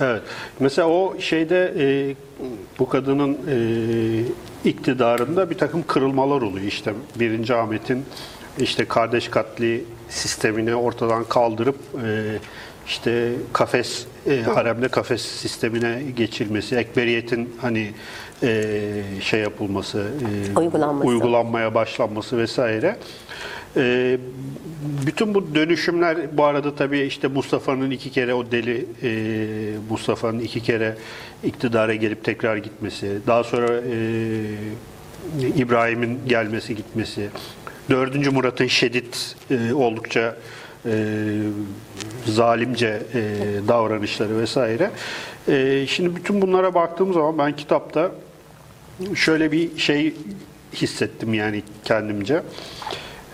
Evet. 0.00 0.22
Mesela 0.60 0.88
o 0.88 1.18
şeyde 1.20 1.74
e, 1.78 2.14
bu 2.78 2.88
kadının 2.88 3.38
e, 3.48 4.68
iktidarında 4.68 5.50
bir 5.50 5.58
takım 5.58 5.82
kırılmalar 5.86 6.42
oluyor. 6.42 6.66
İşte 6.66 6.94
birinci 7.20 7.54
Ahmet'in 7.54 8.04
işte 8.58 8.84
kardeş 8.84 9.28
katli 9.28 9.84
sistemini 10.08 10.74
ortadan 10.74 11.24
kaldırıp 11.24 11.76
e, 12.04 12.38
işte 12.86 13.32
kafes 13.52 14.06
e, 14.26 14.42
haremde 14.42 14.88
kafes 14.88 15.22
sistemine 15.22 16.02
geçilmesi, 16.16 16.76
ekberiyetin 16.76 17.56
hani 17.60 17.90
e, 18.42 18.82
şey 19.20 19.40
yapılması, 19.40 19.98
e, 20.54 20.58
Uygulanması. 20.58 21.08
uygulanmaya 21.08 21.74
başlanması 21.74 22.38
vesaire. 22.38 22.96
E, 23.76 24.18
bütün 25.06 25.34
bu 25.34 25.54
dönüşümler 25.54 26.36
bu 26.38 26.44
arada 26.44 26.74
tabii 26.74 27.00
işte 27.00 27.28
Mustafa'nın 27.28 27.90
iki 27.90 28.10
kere 28.10 28.34
o 28.34 28.50
deli 28.50 28.86
e, 29.02 29.10
Mustafa'nın 29.90 30.40
iki 30.40 30.62
kere 30.62 30.96
iktidara 31.44 31.94
gelip 31.94 32.24
tekrar 32.24 32.56
gitmesi, 32.56 33.18
daha 33.26 33.44
sonra 33.44 33.80
e, 33.80 34.00
İbrahim'in 35.56 36.20
gelmesi 36.26 36.76
gitmesi, 36.76 37.28
dördüncü 37.90 38.30
Murat'ın 38.30 38.66
şiddet 38.66 39.36
e, 39.50 39.72
oldukça 39.72 40.36
e, 40.86 40.92
zalimce 42.26 43.02
e, 43.14 43.22
davranışları 43.68 44.38
vesaire. 44.38 44.90
E, 45.48 45.86
şimdi 45.88 46.16
bütün 46.16 46.42
bunlara 46.42 46.74
baktığım 46.74 47.12
zaman 47.12 47.38
ben 47.38 47.56
kitapta 47.56 48.12
şöyle 49.14 49.52
bir 49.52 49.78
şey 49.78 50.14
hissettim 50.74 51.34
yani 51.34 51.62
kendimce. 51.84 52.42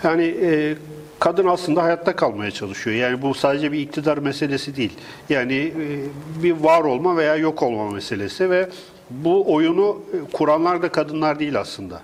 Yani 0.04 0.34
e, 0.42 0.74
kadın 1.18 1.46
aslında 1.46 1.82
hayatta 1.82 2.16
kalmaya 2.16 2.50
çalışıyor. 2.50 2.96
Yani 2.96 3.22
bu 3.22 3.34
sadece 3.34 3.72
bir 3.72 3.78
iktidar 3.78 4.18
meselesi 4.18 4.76
değil. 4.76 4.92
Yani 5.28 5.54
e, 5.54 6.42
bir 6.42 6.52
var 6.52 6.80
olma 6.80 7.16
veya 7.16 7.36
yok 7.36 7.62
olma 7.62 7.90
meselesi 7.90 8.50
ve 8.50 8.68
bu 9.10 9.54
oyunu 9.54 10.02
e, 10.12 10.32
kuranlar 10.32 10.82
da 10.82 10.88
kadınlar 10.88 11.38
değil 11.38 11.60
aslında. 11.60 12.02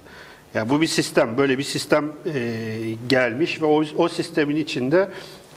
Yani 0.55 0.71
bu 0.71 0.81
bir 0.81 0.87
sistem, 0.87 1.39
böyle 1.39 1.59
bir 1.59 1.63
sistem 1.63 2.13
e, 2.35 2.51
gelmiş 3.09 3.63
ve 3.63 3.67
o, 3.67 3.85
o 3.97 4.09
sistemin 4.09 4.57
içinde 4.57 5.09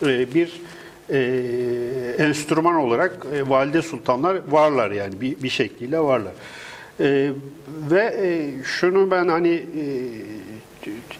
e, 0.05 0.33
bir 0.33 0.61
e, 1.09 1.19
enstrüman 2.17 2.75
olarak 2.75 3.25
e, 3.33 3.49
valide 3.49 3.81
sultanlar 3.81 4.37
varlar 4.49 4.91
yani 4.91 5.21
bir, 5.21 5.43
bir 5.43 5.49
şekliyle 5.49 5.99
varlar. 5.99 6.33
E, 6.99 7.31
ve 7.91 8.17
e, 8.21 8.51
şunu 8.63 9.11
ben 9.11 9.27
hani 9.27 9.53
e, 9.53 9.65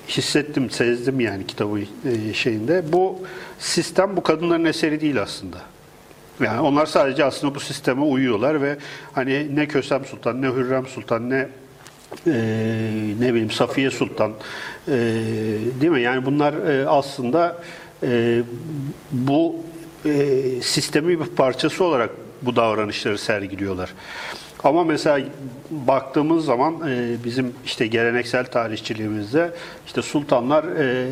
hissettim, 0.09 0.69
sezdim 0.69 1.19
yani 1.19 1.47
kitabı 1.47 1.79
e, 1.79 2.33
şeyinde. 2.33 2.83
Bu 2.91 3.19
sistem 3.59 4.17
bu 4.17 4.23
kadınların 4.23 4.65
eseri 4.65 5.01
değil 5.01 5.21
aslında. 5.21 5.57
Yani 6.39 6.61
onlar 6.61 6.85
sadece 6.85 7.25
aslında 7.25 7.55
bu 7.55 7.59
sisteme 7.59 8.01
uyuyorlar 8.01 8.61
ve 8.61 8.77
hani 9.13 9.55
ne 9.55 9.67
Kösem 9.67 10.05
Sultan, 10.05 10.41
ne 10.41 10.47
Hürrem 10.47 10.87
Sultan, 10.87 11.29
ne 11.29 11.47
e, 12.27 12.33
ne 13.19 13.33
bileyim 13.33 13.51
Safiye 13.51 13.91
Sultan 13.91 14.31
e, 14.87 14.91
değil 15.81 15.91
mi? 15.91 16.01
Yani 16.01 16.25
bunlar 16.25 16.53
e, 16.53 16.87
aslında 16.89 17.61
e, 18.03 18.41
bu 19.11 19.55
e, 20.05 20.41
sistemin 20.61 21.19
bir 21.19 21.25
parçası 21.25 21.83
olarak 21.83 22.09
bu 22.41 22.55
davranışları 22.55 23.17
sergiliyorlar. 23.17 23.93
Ama 24.65 24.83
mesela 24.83 25.27
baktığımız 25.71 26.45
zaman 26.45 26.75
e, 26.89 27.15
bizim 27.25 27.53
işte 27.65 27.87
geleneksel 27.87 28.45
tarihçiliğimizde 28.45 29.51
işte 29.85 30.01
sultanlar 30.01 30.63
e, 30.63 31.07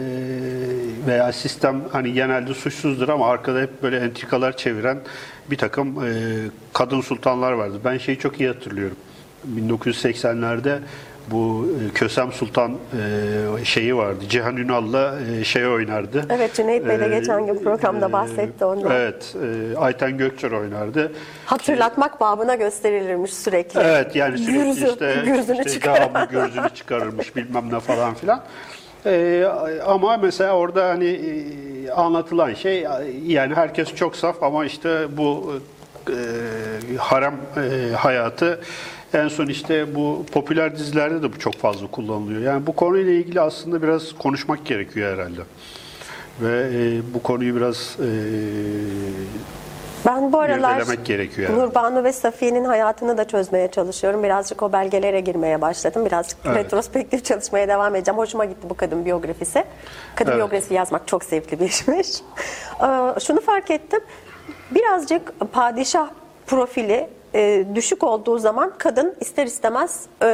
veya 1.07 1.33
sistem 1.33 1.81
hani 1.91 2.13
genelde 2.13 2.53
suçsuzdur 2.53 3.10
ama 3.10 3.27
arkada 3.27 3.62
hep 3.62 3.83
böyle 3.83 3.98
entrikalar 3.98 4.57
çeviren 4.57 4.98
bir 5.51 5.57
takım 5.57 6.05
e, 6.05 6.12
kadın 6.74 7.01
sultanlar 7.01 7.51
vardı. 7.51 7.79
Ben 7.86 7.98
şeyi 7.98 8.19
çok 8.19 8.39
iyi 8.39 8.50
hatırlıyorum. 8.50 8.98
1980'lerde 9.57 10.79
bu 11.31 11.67
e, 11.89 11.93
Kösem 11.93 12.31
Sultan 12.31 12.71
e, 12.71 13.65
şeyi 13.65 13.95
vardı. 13.95 14.25
Cihan 14.29 14.57
Ünal'la 14.57 15.15
e, 15.39 15.43
şey 15.43 15.67
oynardı. 15.67 16.25
Evet, 16.29 16.53
Cüneyt 16.53 16.87
Bey 16.87 16.99
de 16.99 17.07
geçen 17.07 17.45
gün 17.45 17.63
programda 17.63 18.11
bahsetti 18.11 18.65
ondan. 18.65 18.91
Evet. 18.91 19.35
Ayten 19.77 20.17
Gökçer 20.17 20.51
oynardı. 20.51 21.11
Hatırlatmak 21.45 22.21
babına 22.21 22.55
gösterilirmiş 22.55 23.33
sürekli. 23.33 23.79
Evet 23.79 24.15
yani 24.15 24.37
sürekli 24.37 24.63
Gürzü, 24.63 24.87
işte, 24.87 25.15
gürzünü 25.25 25.63
işte 25.65 25.81
devamlı 25.81 26.27
gürzünü 26.31 26.69
çıkarırmış 26.69 27.35
bilmem 27.35 27.69
ne 27.71 27.79
falan 27.79 28.13
filan. 28.13 28.43
Ee, 29.05 29.45
ama 29.85 30.17
mesela 30.17 30.53
orada 30.53 30.89
hani 30.89 31.19
anlatılan 31.95 32.53
şey 32.53 32.87
yani 33.25 33.55
herkes 33.55 33.95
çok 33.95 34.15
saf 34.15 34.43
ama 34.43 34.65
işte 34.65 35.17
bu 35.17 35.53
e, 36.09 36.97
harem 36.97 37.33
e, 37.57 37.95
hayatı 37.95 38.59
en 39.13 39.27
son 39.27 39.48
işte 39.48 39.96
bu 39.96 40.25
popüler 40.32 40.75
dizilerde 40.75 41.24
de 41.24 41.34
bu 41.34 41.39
çok 41.39 41.53
fazla 41.55 41.88
kullanılıyor. 41.88 42.41
Yani 42.41 42.67
bu 42.67 42.75
konuyla 42.75 43.12
ilgili 43.12 43.41
aslında 43.41 43.82
biraz 43.82 44.13
konuşmak 44.13 44.65
gerekiyor 44.65 45.13
herhalde. 45.13 45.41
Ve 46.41 46.70
e, 46.74 47.01
bu 47.13 47.24
konuyu 47.24 47.55
biraz 47.55 47.98
e, 48.00 48.08
Ben 50.05 50.34
bu 50.34 50.39
aralar 50.39 50.93
gerekiyor 51.05 51.50
yani. 51.50 51.60
Nurbanu 51.60 52.03
ve 52.03 52.13
Safiye'nin 52.13 52.65
hayatını 52.65 53.17
da 53.17 53.27
çözmeye 53.27 53.72
çalışıyorum. 53.72 54.24
Birazcık 54.24 54.63
o 54.63 54.74
belgelere 54.74 55.20
girmeye 55.20 55.62
başladım. 55.62 56.05
Birazcık 56.05 56.38
Evet. 56.46 56.55
retrospektif 56.58 57.25
çalışmaya 57.25 57.67
devam 57.67 57.96
edeceğim. 57.96 58.17
Hoşuma 58.17 58.46
gitti 58.46 58.70
bu 58.70 58.74
kadın 58.77 59.05
biyografisi. 59.05 59.63
Kadın 60.15 60.32
Evet. 60.32 60.38
biyografi 60.39 60.74
yazmak 60.74 61.08
çok 61.08 61.24
zevkli 61.24 61.60
bir 61.60 61.65
işmiş. 61.65 62.08
Ee, 62.84 63.20
Şunu 63.20 63.41
fark 63.41 63.72
ettim. 63.72 64.00
Birazcık 64.72 65.51
padişah 65.51 66.10
profili 66.48 67.10
e, 67.35 67.65
düşük 67.75 68.03
olduğu 68.03 68.37
zaman 68.37 68.73
kadın 68.77 69.15
ister 69.19 69.45
istemez 69.45 70.05
e, 70.21 70.25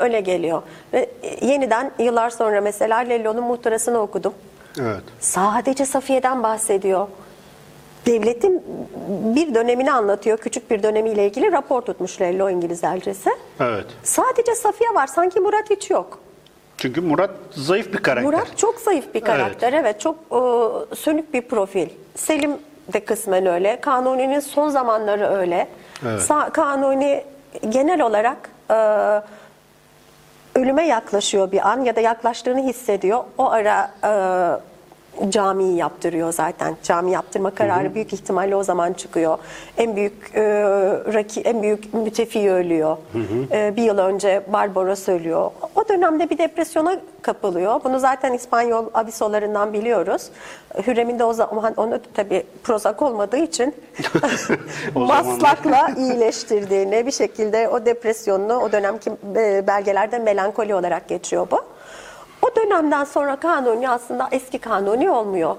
öne 0.00 0.20
geliyor. 0.20 0.62
Ve 0.92 1.10
e, 1.22 1.46
yeniden 1.46 1.90
yıllar 1.98 2.30
sonra 2.30 2.60
mesela 2.60 2.98
Lello'nun 2.98 3.44
muhtırasını 3.44 3.98
okudum. 3.98 4.34
evet. 4.80 5.02
Sadece 5.20 5.86
Safiye'den 5.86 6.42
bahsediyor. 6.42 7.08
Devletin 8.06 8.62
bir 9.08 9.54
dönemini 9.54 9.92
anlatıyor. 9.92 10.38
Küçük 10.38 10.70
bir 10.70 10.82
dönemiyle 10.82 11.26
ilgili 11.26 11.52
rapor 11.52 11.82
tutmuş 11.82 12.20
Lello 12.20 12.50
İngiliz 12.50 12.84
elçisi. 12.84 13.30
Evet. 13.60 13.86
Sadece 14.02 14.54
Safiye 14.54 14.90
var. 14.94 15.06
Sanki 15.06 15.40
Murat 15.40 15.70
hiç 15.70 15.90
yok. 15.90 16.18
Çünkü 16.78 17.00
Murat 17.00 17.30
zayıf 17.50 17.92
bir 17.92 17.98
karakter. 17.98 18.32
Murat 18.32 18.58
çok 18.58 18.80
zayıf 18.80 19.14
bir 19.14 19.20
karakter. 19.20 19.72
Evet, 19.72 20.00
çok 20.00 20.16
e, 20.16 20.40
sönük 20.96 21.34
bir 21.34 21.42
profil. 21.42 21.88
Selim 22.14 22.50
de 22.92 23.04
kısmen 23.04 23.46
öyle. 23.46 23.80
Kanuni'nin 23.80 24.40
son 24.40 24.68
zamanları 24.68 25.26
öyle. 25.26 25.68
Evet. 26.06 26.28
Kanuni 26.52 27.24
genel 27.68 28.00
olarak 28.00 28.50
e, 28.70 28.74
ölüme 30.58 30.86
yaklaşıyor 30.86 31.52
bir 31.52 31.68
an 31.68 31.80
ya 31.80 31.96
da 31.96 32.00
yaklaştığını 32.00 32.60
hissediyor. 32.60 33.24
O 33.38 33.50
ara 33.50 33.90
e, 34.04 34.10
camiyi 35.28 35.76
yaptırıyor 35.76 36.32
zaten. 36.32 36.76
Cami 36.82 37.10
yaptırma 37.10 37.50
kararı 37.50 37.94
büyük 37.94 38.12
ihtimalle 38.12 38.56
o 38.56 38.62
zaman 38.62 38.92
çıkıyor. 38.92 39.38
En 39.76 39.96
büyük 39.96 40.34
e, 40.34 40.42
raki, 41.14 41.40
en 41.40 41.62
büyük 41.62 41.94
mütefi 41.94 42.50
ölüyor. 42.50 42.96
E, 43.52 43.76
bir 43.76 43.82
yıl 43.82 43.98
önce 43.98 44.42
Barbaros 44.52 45.08
ölüyor. 45.08 45.50
O 45.74 45.88
dönemde 45.88 46.30
bir 46.30 46.38
depresyona 46.38 47.00
kapılıyor. 47.22 47.80
Bunu 47.84 47.98
zaten 47.98 48.32
İspanyol 48.32 48.86
abisolarından 48.94 49.72
biliyoruz. 49.72 50.30
Hürrem'in 50.86 51.18
de 51.18 51.24
o 51.24 51.32
zaman 51.32 51.74
onu 51.76 51.98
tabii 52.14 52.42
Prozac 52.62 53.04
olmadığı 53.04 53.36
için 53.36 53.74
maslakla 54.94 55.88
iyileştirdiğini 55.98 57.06
bir 57.06 57.12
şekilde 57.12 57.68
o 57.68 57.86
depresyonunu 57.86 58.56
o 58.56 58.72
dönemki 58.72 59.10
e, 59.36 59.66
belgelerde 59.66 60.18
melankoli 60.18 60.74
olarak 60.74 61.08
geçiyor 61.08 61.46
bu. 61.50 61.60
O 62.48 62.56
dönemden 62.56 63.04
sonra 63.04 63.36
kanuni 63.36 63.90
aslında 63.90 64.28
eski 64.32 64.58
kanuni 64.58 65.10
olmuyor. 65.10 65.56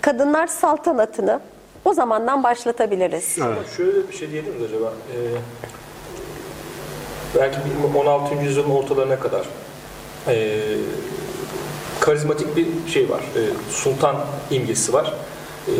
Kadınlar 0.00 0.46
saltanatını 0.46 1.40
o 1.84 1.94
zamandan 1.94 2.42
başlatabiliriz. 2.42 3.38
Ama 3.42 3.54
şöyle 3.76 4.08
bir 4.08 4.12
şey 4.12 4.30
diyelim 4.30 4.54
mi 4.54 4.64
acaba? 4.64 4.92
Ee, 5.14 5.38
belki 7.34 7.58
bir 7.94 7.98
16. 7.98 8.34
yüzyılın 8.34 8.70
ortalarına 8.70 9.20
kadar 9.20 9.46
ee, 10.28 10.60
karizmatik 12.00 12.56
bir 12.56 12.66
şey 12.92 13.10
var. 13.10 13.20
Ee, 13.36 13.40
sultan 13.70 14.16
imgesi 14.50 14.92
var. 14.92 15.14
Ee, 15.68 15.72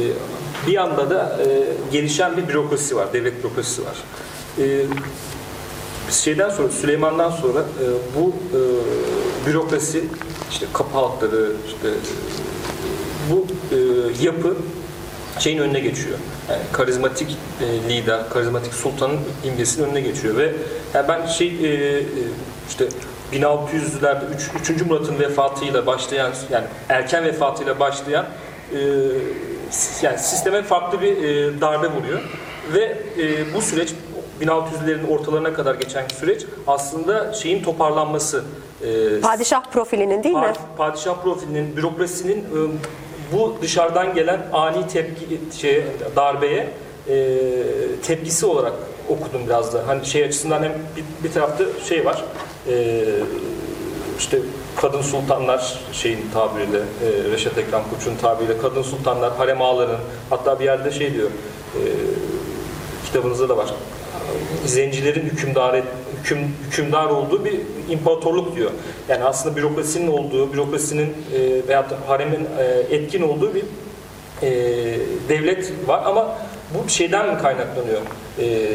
bir 0.67 0.73
yanda 0.73 1.11
da 1.11 1.39
ee, 1.47 1.65
gelişen 1.93 2.37
bir 2.37 2.49
bürokrasi 2.49 2.97
var. 2.97 3.13
Devlet 3.13 3.45
bürokrasisi 3.45 3.83
var. 3.85 3.97
Ee, 6.09 6.13
şeyden 6.13 6.51
sonra 6.51 6.69
Süleyman'dan 6.69 7.31
sonra 7.31 7.61
e, 7.61 7.87
bu 8.17 8.29
e, 8.29 8.61
bürokrasi 9.47 10.05
işte 10.51 10.67
kapı 10.73 10.99
halkları 10.99 11.53
işte 11.67 11.89
e, 11.89 13.31
bu 13.31 13.47
e, 13.73 13.79
yapı 14.25 14.57
şeyin 15.39 15.59
önüne 15.59 15.81
geçiyor. 15.81 16.19
Yani 16.51 16.63
karizmatik 16.73 17.37
e, 17.61 17.91
lider, 17.91 18.31
karizmatik 18.31 18.75
sultanın 18.75 19.19
imgesinin 19.45 19.87
önüne 19.87 20.01
geçiyor 20.01 20.37
ve 20.37 20.53
yani 20.95 21.09
ben 21.09 21.27
şey 21.27 21.49
e, 21.49 21.99
e, 21.99 22.03
işte 22.69 22.89
1600'lerde 23.33 24.23
3. 24.61 24.71
3. 24.71 24.83
Murat'ın 24.83 25.19
vefatıyla 25.19 25.87
başlayan 25.87 26.33
yani 26.51 26.65
erken 26.89 27.25
vefatıyla 27.25 27.81
başlayan 27.81 28.27
e, 28.73 28.79
yani 30.03 30.19
sisteme 30.19 30.63
farklı 30.63 31.01
bir 31.01 31.17
e, 31.17 31.61
darbe 31.61 31.91
vuruyor 31.91 32.21
ve 32.75 32.99
e, 33.19 33.55
bu 33.55 33.63
süreç 33.63 33.91
1600'lerin 34.43 35.09
ortalarına 35.11 35.53
kadar 35.55 35.75
geçen 35.75 36.09
süreç 36.09 36.47
aslında 36.67 37.33
şeyin 37.33 37.63
toparlanması 37.63 38.45
e, 38.85 39.21
Padişah 39.21 39.65
profilinin 39.73 40.23
değil 40.23 40.35
mi? 40.35 40.41
Pa- 40.41 40.77
Padişah 40.77 41.23
profilinin, 41.23 41.77
bürokrasinin 41.77 42.39
e, 42.39 42.59
bu 43.33 43.57
dışarıdan 43.63 44.15
gelen 44.15 44.47
ani 44.53 44.89
tepki 44.89 45.41
şey 45.61 45.85
darbeye 46.17 46.69
e, 47.09 47.33
tepkisi 48.03 48.47
olarak 48.47 48.73
okudum 49.09 49.41
biraz 49.47 49.75
da. 49.75 49.83
Hani 49.87 50.07
şey 50.07 50.25
açısından 50.25 50.63
hem 50.63 50.73
bir, 50.97 51.29
bir 51.29 51.33
tarafta 51.35 51.65
şey 51.89 52.05
var. 52.05 52.25
E, 52.69 53.05
işte 54.19 54.39
kadın 54.77 55.03
sultanlar 55.03 55.79
şeyin 55.93 56.19
tabiriyle 56.35 56.79
e, 56.79 57.31
Reşat 57.33 57.59
Ekrem 57.59 57.83
Koç'un 57.95 58.17
tabiriyle 58.17 58.59
kadın 58.59 58.83
sultanlar 58.83 59.37
harem 59.37 59.63
ağaların 59.63 59.99
hatta 60.31 60.61
bir 60.61 60.65
yerde 60.65 60.91
şey 60.91 61.15
diyor 61.15 61.29
e, 61.75 61.81
kitabınızda 63.07 63.49
da 63.49 63.57
var. 63.57 63.75
Zencilerin 64.67 65.25
hükümdar 65.25 65.83
hüküm, 66.21 66.39
hükümdar 66.67 67.07
olduğu 67.07 67.45
bir 67.45 67.61
imparatorluk 67.91 68.57
diyor. 68.57 68.71
Yani 69.09 69.25
aslında 69.25 69.57
bürokrasinin 69.57 70.09
olduğu, 70.09 70.53
bürokrasinin 70.53 71.15
e, 71.35 71.69
da 71.69 71.99
haremin 72.07 72.49
e, 72.59 72.95
etkin 72.97 73.23
olduğu 73.23 73.55
bir 73.55 73.65
e, 74.43 74.51
devlet 75.29 75.73
var 75.87 76.03
ama 76.05 76.39
bu 76.75 76.89
şeyden 76.89 77.35
mi 77.35 77.43
kaynaklanıyor? 77.43 78.01
E, 78.41 78.69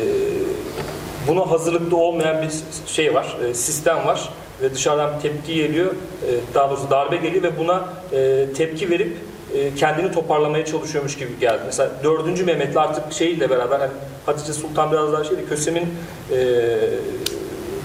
buna 1.28 1.52
hazırlıklı 1.52 1.98
olmayan 1.98 2.42
bir 2.42 2.50
şey 2.88 3.14
var, 3.14 3.38
e, 3.50 3.54
sistem 3.54 4.06
var 4.06 4.30
ve 4.62 4.74
dışarıdan 4.74 5.16
bir 5.16 5.22
tepki 5.22 5.56
geliyor, 5.56 5.92
e, 5.92 6.30
daha 6.54 6.70
doğrusu 6.70 6.90
darbe 6.90 7.16
geliyor 7.16 7.44
ve 7.44 7.58
buna 7.58 7.90
e, 8.14 8.46
tepki 8.58 8.90
verip 8.90 9.18
e, 9.56 9.76
kendini 9.76 10.12
toparlamaya 10.12 10.66
çalışıyormuş 10.66 11.18
gibi 11.18 11.40
geldi. 11.40 11.62
Mesela 11.66 11.92
4. 12.04 12.46
Mehmet'le 12.46 12.78
artık 12.78 13.14
şeyle 13.14 13.50
beraber 13.50 13.80
hani 13.80 13.92
Hatice 14.26 14.54
Sultan 14.54 14.92
biraz 14.92 15.14
daha 15.14 15.24
şeydi, 15.24 15.46
Kösem'in 15.50 15.94
e, 16.32 16.68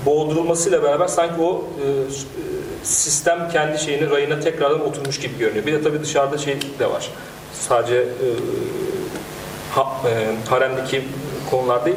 boğdurulmasıyla 0.06 0.82
beraber 0.82 1.06
sanki 1.06 1.42
o 1.42 1.54
e, 1.54 1.84
sistem 2.82 3.48
kendi 3.52 3.78
şeyini 3.78 4.10
rayına 4.10 4.40
tekrardan 4.40 4.80
oturmuş 4.80 5.20
gibi 5.20 5.38
görünüyor. 5.38 5.66
Bir 5.66 5.72
de 5.72 5.82
tabii 5.82 6.02
dışarıda 6.02 6.38
şey 6.38 6.56
de 6.78 6.90
var. 6.90 7.10
Sadece 7.52 7.96
e, 7.96 8.26
ha, 9.74 9.86
e, 10.08 10.48
haremdeki 10.50 11.02
konular 11.50 11.84
değil. 11.84 11.96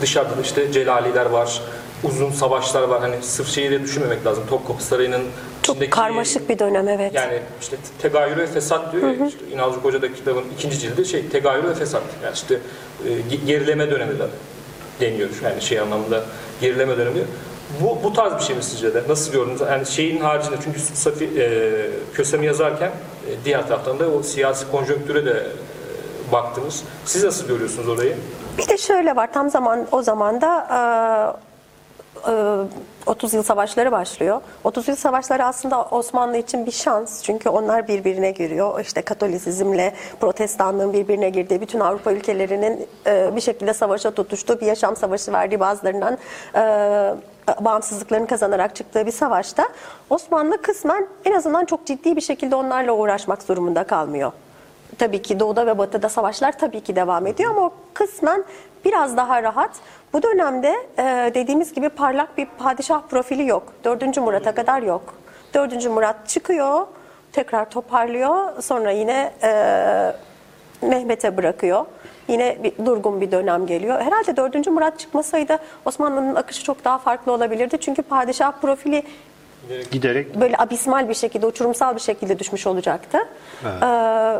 Dışarıda 0.00 0.36
da 0.36 0.40
işte 0.42 0.72
Celaliler 0.72 1.26
var, 1.26 1.62
uzun 2.04 2.30
savaşlar 2.30 2.82
var. 2.82 3.00
Hani 3.00 3.22
sırf 3.22 3.48
şeyi 3.48 3.70
de 3.70 3.82
düşünmemek 3.82 4.26
lazım. 4.26 4.44
Topkapı 4.50 4.84
Sarayı'nın 4.84 5.22
Çok 5.66 5.90
karmaşık 5.92 6.48
bir 6.48 6.58
dönem 6.58 6.88
evet. 6.88 7.14
yani 7.14 7.40
işte 7.60 7.76
tegayür 8.02 8.36
ve 8.36 8.46
fesat 8.46 8.92
diyor 8.92 9.08
ya, 9.08 9.26
işte 9.26 9.40
İnalcık 9.52 9.84
Hoca'da 9.84 10.12
kitabın 10.12 10.44
ikinci 10.58 10.78
cildi 10.78 11.06
şey 11.06 11.28
tegayür 11.28 11.64
ve 11.64 11.74
fesat. 11.74 12.02
Yani 12.24 12.34
işte 12.34 12.58
e, 13.04 13.08
ge- 13.08 13.44
gerileme 13.46 13.90
dönemi 13.90 14.18
de 14.18 14.26
deniyor. 15.00 15.28
Yani 15.44 15.62
şey 15.62 15.80
anlamda 15.80 16.24
gerileme 16.60 16.96
dönemi. 16.96 17.20
Bu, 17.80 17.98
bu 18.04 18.12
tarz 18.12 18.34
bir 18.34 18.42
şey 18.42 18.56
mi 18.56 18.62
sizce 18.62 18.94
de? 18.94 19.02
Nasıl 19.08 19.32
gördünüz? 19.32 19.60
Yani 19.60 19.86
şeyin 19.86 20.20
haricinde 20.20 20.56
çünkü 20.64 20.80
Safi, 20.80 21.24
e, 21.24 21.70
Kösem'i 22.14 22.46
yazarken 22.46 22.88
e, 22.88 23.44
diğer 23.44 23.68
taraftan 23.68 23.98
da 23.98 24.08
o 24.08 24.22
siyasi 24.22 24.70
konjonktüre 24.70 25.26
de 25.26 25.30
e, 25.30 26.32
baktınız. 26.32 26.82
Siz 27.04 27.24
nasıl 27.24 27.48
görüyorsunuz 27.48 27.88
orayı? 27.88 28.16
Bir 28.58 28.68
de 28.68 28.78
şöyle 28.78 29.16
var 29.16 29.32
tam 29.32 29.50
zaman 29.50 29.86
o 29.92 30.02
zaman 30.02 30.40
da 30.40 30.66
e, 30.70 31.45
30 33.06 33.34
yıl 33.34 33.42
savaşları 33.42 33.92
başlıyor. 33.92 34.40
30 34.64 34.88
yıl 34.88 34.96
savaşları 34.96 35.44
aslında 35.44 35.84
Osmanlı 35.84 36.36
için 36.36 36.66
bir 36.66 36.70
şans. 36.70 37.22
Çünkü 37.22 37.48
onlar 37.48 37.88
birbirine 37.88 38.30
giriyor. 38.30 38.80
İşte 38.80 39.02
Katolisizmle 39.02 39.94
Protestanlığın 40.20 40.92
birbirine 40.92 41.30
girdiği 41.30 41.60
bütün 41.60 41.80
Avrupa 41.80 42.12
ülkelerinin 42.12 42.88
e, 43.06 43.36
bir 43.36 43.40
şekilde 43.40 43.74
savaşa 43.74 44.10
tutuştuğu 44.10 44.60
bir 44.60 44.66
yaşam 44.66 44.96
savaşı 44.96 45.32
verdiği 45.32 45.60
bazılarından 45.60 46.18
e, 46.54 46.60
bağımsızlıklarını 47.60 48.26
kazanarak 48.26 48.76
çıktığı 48.76 49.06
bir 49.06 49.12
savaşta 49.12 49.68
Osmanlı 50.10 50.62
kısmen 50.62 51.06
en 51.24 51.32
azından 51.32 51.64
çok 51.64 51.86
ciddi 51.86 52.16
bir 52.16 52.20
şekilde 52.20 52.56
onlarla 52.56 52.92
uğraşmak 52.92 53.48
durumunda 53.48 53.84
kalmıyor. 53.84 54.32
Tabii 54.98 55.22
ki 55.22 55.40
doğuda 55.40 55.66
ve 55.66 55.78
batıda 55.78 56.08
savaşlar 56.08 56.58
tabii 56.58 56.80
ki 56.80 56.96
devam 56.96 57.26
ediyor 57.26 57.50
ama 57.50 57.70
kısmen 57.94 58.44
biraz 58.86 59.16
daha 59.16 59.42
rahat. 59.42 59.70
Bu 60.12 60.22
dönemde 60.22 60.76
e, 60.98 61.30
dediğimiz 61.34 61.72
gibi 61.74 61.88
parlak 61.88 62.38
bir 62.38 62.46
padişah 62.58 63.02
profili 63.10 63.46
yok. 63.46 63.72
4. 63.84 64.16
Murat'a 64.16 64.54
kadar 64.54 64.82
yok. 64.82 65.14
4. 65.54 65.86
Murat 65.86 66.28
çıkıyor, 66.28 66.86
tekrar 67.32 67.70
toparlıyor. 67.70 68.62
Sonra 68.62 68.90
yine 68.90 69.32
e, 69.42 69.50
Mehmet'e 70.82 71.36
bırakıyor. 71.36 71.84
Yine 72.28 72.58
bir 72.62 72.86
durgun 72.86 73.20
bir 73.20 73.30
dönem 73.30 73.66
geliyor. 73.66 74.00
Herhalde 74.00 74.36
4. 74.36 74.66
Murat 74.66 74.98
çıkmasaydı 74.98 75.58
Osmanlı'nın 75.84 76.34
akışı 76.34 76.64
çok 76.64 76.84
daha 76.84 76.98
farklı 76.98 77.32
olabilirdi. 77.32 77.78
Çünkü 77.80 78.02
padişah 78.02 78.52
profili 78.62 79.02
Giderek 79.90 80.40
böyle 80.40 80.56
abismal 80.58 81.08
bir 81.08 81.14
şekilde, 81.14 81.46
uçurumsal 81.46 81.94
bir 81.94 82.00
şekilde 82.00 82.38
düşmüş 82.38 82.66
olacaktı. 82.66 83.18
Ee, 83.64 84.36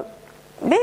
ve 0.62 0.76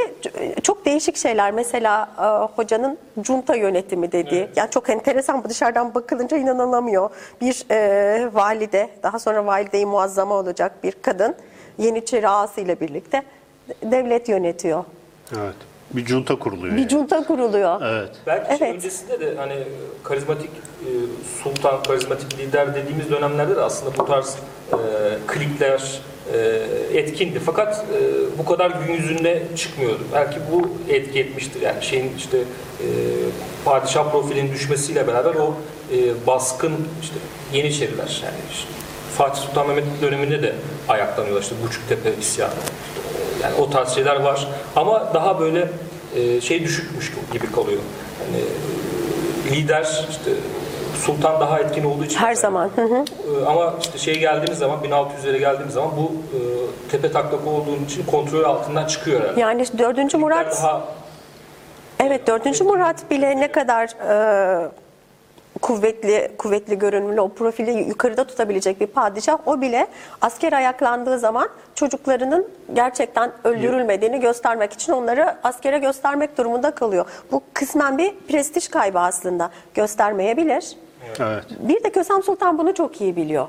çok 0.64 0.86
değişik 0.86 1.18
şeyler. 1.18 1.52
Mesela 1.52 2.10
e, 2.20 2.26
hocanın 2.56 2.98
junta 3.24 3.56
yönetimi 3.56 4.12
dediği, 4.12 4.50
yani 4.56 4.72
çok 4.72 4.90
enteresan 4.90 5.44
bu 5.44 5.50
dışarıdan 5.50 5.96
bakılınca 5.96 6.38
inanılamıyor. 6.38 7.10
Bir 7.42 7.66
e, 7.72 8.30
valide, 8.34 8.90
daha 9.04 9.20
sonra 9.20 9.46
valide-i 9.46 9.86
muazzama 9.86 10.36
olacak 10.36 10.84
bir 10.84 10.94
kadın, 11.02 11.36
Yeniçeri 11.78 12.30
ağası 12.30 12.62
ile 12.62 12.80
birlikte 12.80 13.24
devlet 13.84 14.30
yönetiyor. 14.30 14.84
evet 15.36 15.56
bir 15.94 16.06
junta 16.06 16.40
kuruluyor. 16.40 16.76
Bir 16.76 16.80
yani. 16.82 16.90
junta 16.90 17.24
kuruluyor. 17.24 17.82
Evet. 17.82 18.10
Belki 18.28 18.58
şey 18.58 18.68
Evet. 18.68 18.76
öncesinde 18.76 19.20
de 19.20 19.36
hani 19.36 19.64
karizmatik 20.04 20.50
e, 20.50 20.90
sultan, 21.44 21.84
karizmatik 21.84 22.40
lider 22.40 22.76
dediğimiz 22.76 23.12
dönemlerde 23.12 23.56
de 23.56 23.62
aslında 23.62 23.98
bu 23.98 24.06
tarz 24.06 24.38
e, 24.72 24.78
klikler 25.28 26.02
etkindi. 26.94 27.40
Fakat 27.40 27.76
e, 27.78 28.00
bu 28.40 28.46
kadar 28.46 28.72
gün 28.72 28.94
yüzünde 28.94 29.44
çıkmıyordu. 29.56 30.04
Belki 30.14 30.38
bu 30.52 30.70
etki 30.94 31.20
etmiştir. 31.20 31.62
Yani 31.62 31.84
şeyin 31.84 32.12
işte 32.18 32.38
e, 32.38 32.88
padişah 33.66 34.12
profilinin 34.12 34.54
düşmesiyle 34.54 35.08
beraber 35.08 35.36
o 35.36 35.54
e, 35.94 36.28
baskın 36.28 36.74
işte 37.02 37.16
Yeniçeriler 37.54 38.22
yani 38.24 38.36
işte 38.52 38.68
Fatih 39.18 39.42
Sultan 39.42 39.68
Mehmet 39.68 39.86
döneminde 40.02 40.42
de 40.44 40.56
ayaklanıyorlar 40.90 41.42
işte 41.42 41.56
Buçuktepe 41.68 42.12
isyanı. 42.22 42.52
E, 42.52 43.44
Yani 43.44 43.56
o 43.56 43.70
tarz 43.70 43.96
şeyler 43.96 44.16
var 44.20 44.48
ama 44.76 45.12
daha 45.14 45.40
böyle 45.40 45.70
e, 46.16 46.42
şey 46.42 46.64
düşükmüş 46.64 47.12
gibi 47.34 47.52
kalıyor. 47.52 47.82
Yani 48.22 48.44
e, 49.52 49.56
lider 49.56 50.08
işte 50.10 50.32
sultan 50.96 51.42
daha 51.42 51.60
etkin 51.60 51.84
olduğu 51.84 52.04
için 52.04 52.20
Her 52.20 52.34
zaman. 52.36 52.70
Hı 52.76 52.82
hı. 52.82 53.06
e, 53.42 53.46
ama 53.46 53.74
işte 53.82 53.98
şey 53.98 54.20
geldiğimiz 54.20 54.58
zaman 54.58 54.80
1600'lere 54.84 55.38
geldiğimiz 55.38 55.74
zaman 55.74 55.92
bu 55.98 56.12
e, 56.38 56.40
tepe 56.92 57.12
taklak 57.12 57.48
olduğu 57.48 57.76
için 57.86 58.06
kontrol 58.06 58.44
altından 58.44 58.86
çıkıyor 58.88 59.22
herhalde. 59.22 59.42
Yani 59.42 59.66
4. 59.78 60.14
Murat 60.14 60.58
Daha 60.64 60.82
Evet 62.00 62.28
4. 62.28 62.62
Murat 62.62 63.12
bile 63.12 63.40
ne 63.40 63.52
kadar 63.52 63.90
e, 64.10 64.70
kuvvetli 65.62 66.32
kuvvetli 66.38 66.80
görünümlü 66.80 67.22
o 67.22 67.30
profili 67.30 67.72
yukarıda 67.72 68.24
tutabilecek 68.24 68.82
bir 68.82 68.88
padişah 68.88 69.48
o 69.48 69.62
bile 69.62 69.88
asker 70.22 70.54
ayaklandığı 70.54 71.20
zaman 71.20 71.50
çocuklarının 71.76 72.48
gerçekten 72.74 73.32
öldürülmediğini 73.44 74.20
göstermek 74.20 74.74
için 74.74 74.94
onları 74.94 75.36
askere 75.44 75.78
göstermek 75.78 76.38
durumunda 76.38 76.72
kalıyor. 76.72 77.06
Bu 77.32 77.42
kısmen 77.54 77.98
bir 77.98 78.14
prestij 78.28 78.68
kaybı 78.68 79.00
aslında 79.00 79.50
göstermeyebilir. 79.74 80.78
Evet. 81.20 81.44
Bir 81.60 81.84
de 81.84 81.92
Kösem 81.92 82.24
Sultan 82.24 82.58
bunu 82.58 82.74
çok 82.74 83.02
iyi 83.02 83.16
biliyor. 83.16 83.48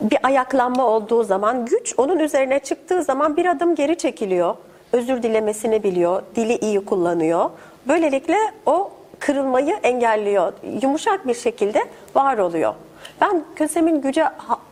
Bir 0.00 0.18
ayaklanma 0.22 0.86
olduğu 0.86 1.24
zaman 1.24 1.66
güç 1.66 1.94
onun 1.96 2.18
üzerine 2.18 2.58
çıktığı 2.58 3.02
zaman 3.02 3.36
bir 3.36 3.46
adım 3.46 3.74
geri 3.74 3.98
çekiliyor. 3.98 4.54
Özür 4.92 5.22
dilemesini 5.22 5.82
biliyor, 5.82 6.22
dili 6.36 6.56
iyi 6.56 6.84
kullanıyor. 6.84 7.50
Böylelikle 7.88 8.36
o 8.66 8.90
kırılmayı 9.18 9.74
engelliyor. 9.82 10.52
Yumuşak 10.82 11.26
bir 11.26 11.34
şekilde 11.34 11.84
var 12.14 12.38
oluyor. 12.38 12.74
Ben 13.20 13.44
Kösem'in 13.56 14.00
güce 14.00 14.24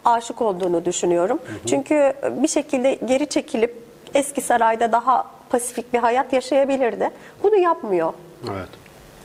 aşık 0.05 0.43
olduğunu 0.43 0.85
düşünüyorum. 0.85 1.39
Çünkü 1.67 2.13
bir 2.31 2.49
şekilde 2.49 2.95
geri 2.95 3.27
çekilip 3.27 3.83
eski 4.15 4.41
sarayda 4.41 4.93
daha 4.93 5.27
pasifik 5.51 5.93
bir 5.93 5.99
hayat 5.99 6.33
yaşayabilirdi. 6.33 7.11
Bunu 7.43 7.57
yapmıyor. 7.57 8.13
Evet. 8.45 8.69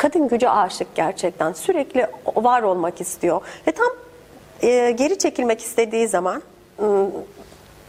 Kadın 0.01 0.27
güce 0.27 0.49
aşık 0.49 0.95
gerçekten. 0.95 1.53
Sürekli 1.53 2.07
var 2.35 2.61
olmak 2.61 3.01
istiyor. 3.01 3.41
Ve 3.67 3.71
tam 3.71 3.87
e, 4.61 4.91
geri 4.91 5.17
çekilmek 5.17 5.61
istediği 5.61 6.07
zaman 6.07 6.41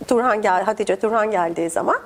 Turhan 0.08 0.42
gel, 0.42 0.62
Hatice 0.62 0.96
Turhan 0.96 1.30
geldiği 1.30 1.70
zaman 1.70 1.96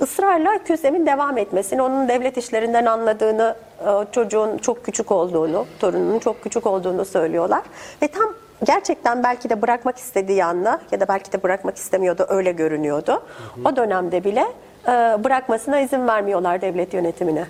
ısrarla 0.00 0.58
Kösem'in 0.64 1.06
devam 1.06 1.38
etmesini, 1.38 1.82
onun 1.82 2.08
devlet 2.08 2.36
işlerinden 2.36 2.86
anladığını, 2.86 3.56
e, 3.80 4.12
çocuğun 4.12 4.58
çok 4.58 4.84
küçük 4.84 5.12
olduğunu, 5.12 5.66
torununun 5.80 6.18
çok 6.18 6.42
küçük 6.42 6.66
olduğunu 6.66 7.04
söylüyorlar. 7.04 7.62
Ve 8.02 8.08
tam 8.08 8.34
gerçekten 8.64 9.22
belki 9.22 9.50
de 9.50 9.62
bırakmak 9.62 9.98
istediği 9.98 10.44
anda 10.44 10.80
ya 10.90 11.00
da 11.00 11.08
belki 11.08 11.32
de 11.32 11.42
bırakmak 11.42 11.76
istemiyordu, 11.76 12.26
öyle 12.28 12.52
görünüyordu. 12.52 13.22
O 13.64 13.76
dönemde 13.76 14.24
bile 14.24 14.46
e, 14.88 14.90
bırakmasına 15.24 15.80
izin 15.80 16.06
vermiyorlar 16.06 16.60
devlet 16.60 16.94
yönetimine. 16.94 17.46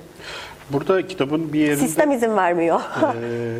Burada 0.73 1.07
kitabın 1.07 1.53
bir 1.53 1.61
yerinde 1.61 1.77
Sistem 1.77 2.11
izin 2.11 2.37
vermiyor. 2.37 2.81
Ee, 3.03 3.57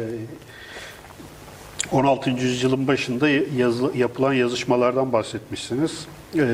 16. 1.93 2.31
yüzyılın 2.31 2.89
başında 2.89 3.29
yazı- 3.29 3.93
yapılan 3.97 4.33
yazışmalardan 4.33 5.13
bahsetmişsiniz. 5.13 6.07
Ee, 6.39 6.45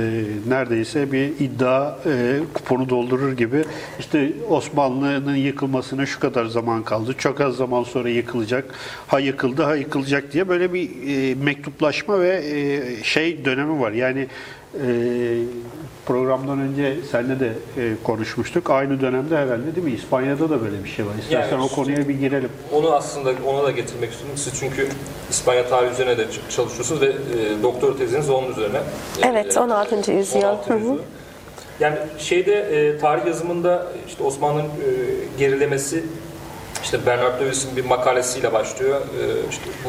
neredeyse 0.49 1.13
bir 1.13 1.27
iddia 1.41 1.97
e, 2.07 2.39
kuponu 2.55 2.89
doldurur 2.89 3.33
gibi 3.33 3.65
işte 4.01 4.33
Osmanlı'nın 4.51 5.35
yıkılmasına 5.35 6.07
şu 6.07 6.21
kadar 6.21 6.45
zaman 6.47 6.83
kaldı, 6.83 7.15
çok 7.19 7.41
az 7.41 7.57
zaman 7.57 7.83
sonra 7.83 8.09
yıkılacak, 8.09 8.65
ha 9.07 9.19
yıkıldı 9.19 9.63
ha 9.63 9.77
yıkılacak 9.77 10.33
diye 10.33 10.49
böyle 10.49 10.73
bir 10.73 10.91
e, 11.31 11.35
mektuplaşma 11.35 12.21
ve 12.21 12.43
e, 12.45 12.83
şey 13.05 13.45
dönemi 13.45 13.81
var. 13.81 13.93
Yani 13.93 14.21
e, 14.21 14.27
programdan 16.07 16.61
önce 16.61 16.97
seninle 17.13 17.41
de 17.41 17.53
e, 17.79 17.93
konuşmuştuk. 18.05 18.71
Aynı 18.71 19.01
dönemde 19.01 19.37
herhalde 19.37 19.77
değil 19.77 19.87
mi? 19.87 19.93
İspanya'da 19.93 20.51
da 20.51 20.63
böyle 20.63 20.85
bir 20.85 20.89
şey 20.89 21.07
var. 21.07 21.13
İstersen 21.23 21.51
Yani 21.57 21.65
o 21.65 21.69
konuya 21.69 22.09
bir 22.09 22.15
girelim. 22.15 22.49
Onu 22.73 22.95
aslında 22.95 23.33
ona 23.47 23.65
da 23.65 23.71
getirmek 23.71 24.11
istiyorum. 24.13 24.37
Siz 24.39 24.61
çünkü 24.61 24.89
İspanya 25.31 25.69
tarihi 25.69 25.93
üzerine 25.93 26.19
de 26.19 26.27
çalışıyorsunuz 26.49 27.01
ve 27.01 27.07
e, 27.07 27.63
doktor 27.63 27.99
teziniz 27.99 28.31
onun 28.31 28.53
üzerine. 28.53 28.79
Evet, 29.23 29.57
E, 29.57 29.61
16. 29.61 30.13
yüzyıl. 30.13 30.43
16. 30.43 30.71
Hı 30.71 30.75
hı. 30.75 30.79
yüzyıl. 30.79 30.99
Yani 31.81 31.97
şeyde 32.19 32.55
e, 32.55 32.99
tarih 32.99 33.27
yazımında 33.27 33.87
işte 34.09 34.25
Osmanlı'nın 34.25 34.65
e, 34.65 34.69
gerilemesi 35.39 36.05
işte 36.83 37.07
Bernard 37.07 37.41
Lewis'in 37.41 37.77
bir 37.77 37.85
makalesiyle 37.85 38.53
başlıyor. 38.53 39.01
E, 39.01 39.51
işte 39.51 39.65
bu 39.85 39.89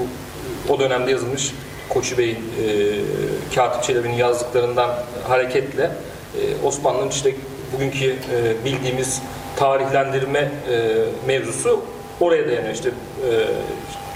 o 0.73 0.79
dönemde 0.79 1.11
yazılmış 1.11 1.51
Koçu 1.89 2.17
Bey'in 2.17 2.35
e, 2.35 3.55
Katip 3.55 3.83
Çelebi'nin 3.83 4.13
yazdıklarından 4.13 4.89
hareketle 5.27 5.83
e, 5.83 6.65
Osmanlı'nın 6.65 7.09
işte 7.09 7.31
bugünkü 7.75 8.05
e, 8.09 8.65
bildiğimiz 8.65 9.21
tarihlendirme 9.55 10.39
e, 10.39 10.95
mevzusu 11.27 11.81
oraya 12.19 12.47
dayanıyor. 12.47 12.73
İşte, 12.73 12.89
e, 12.89 13.29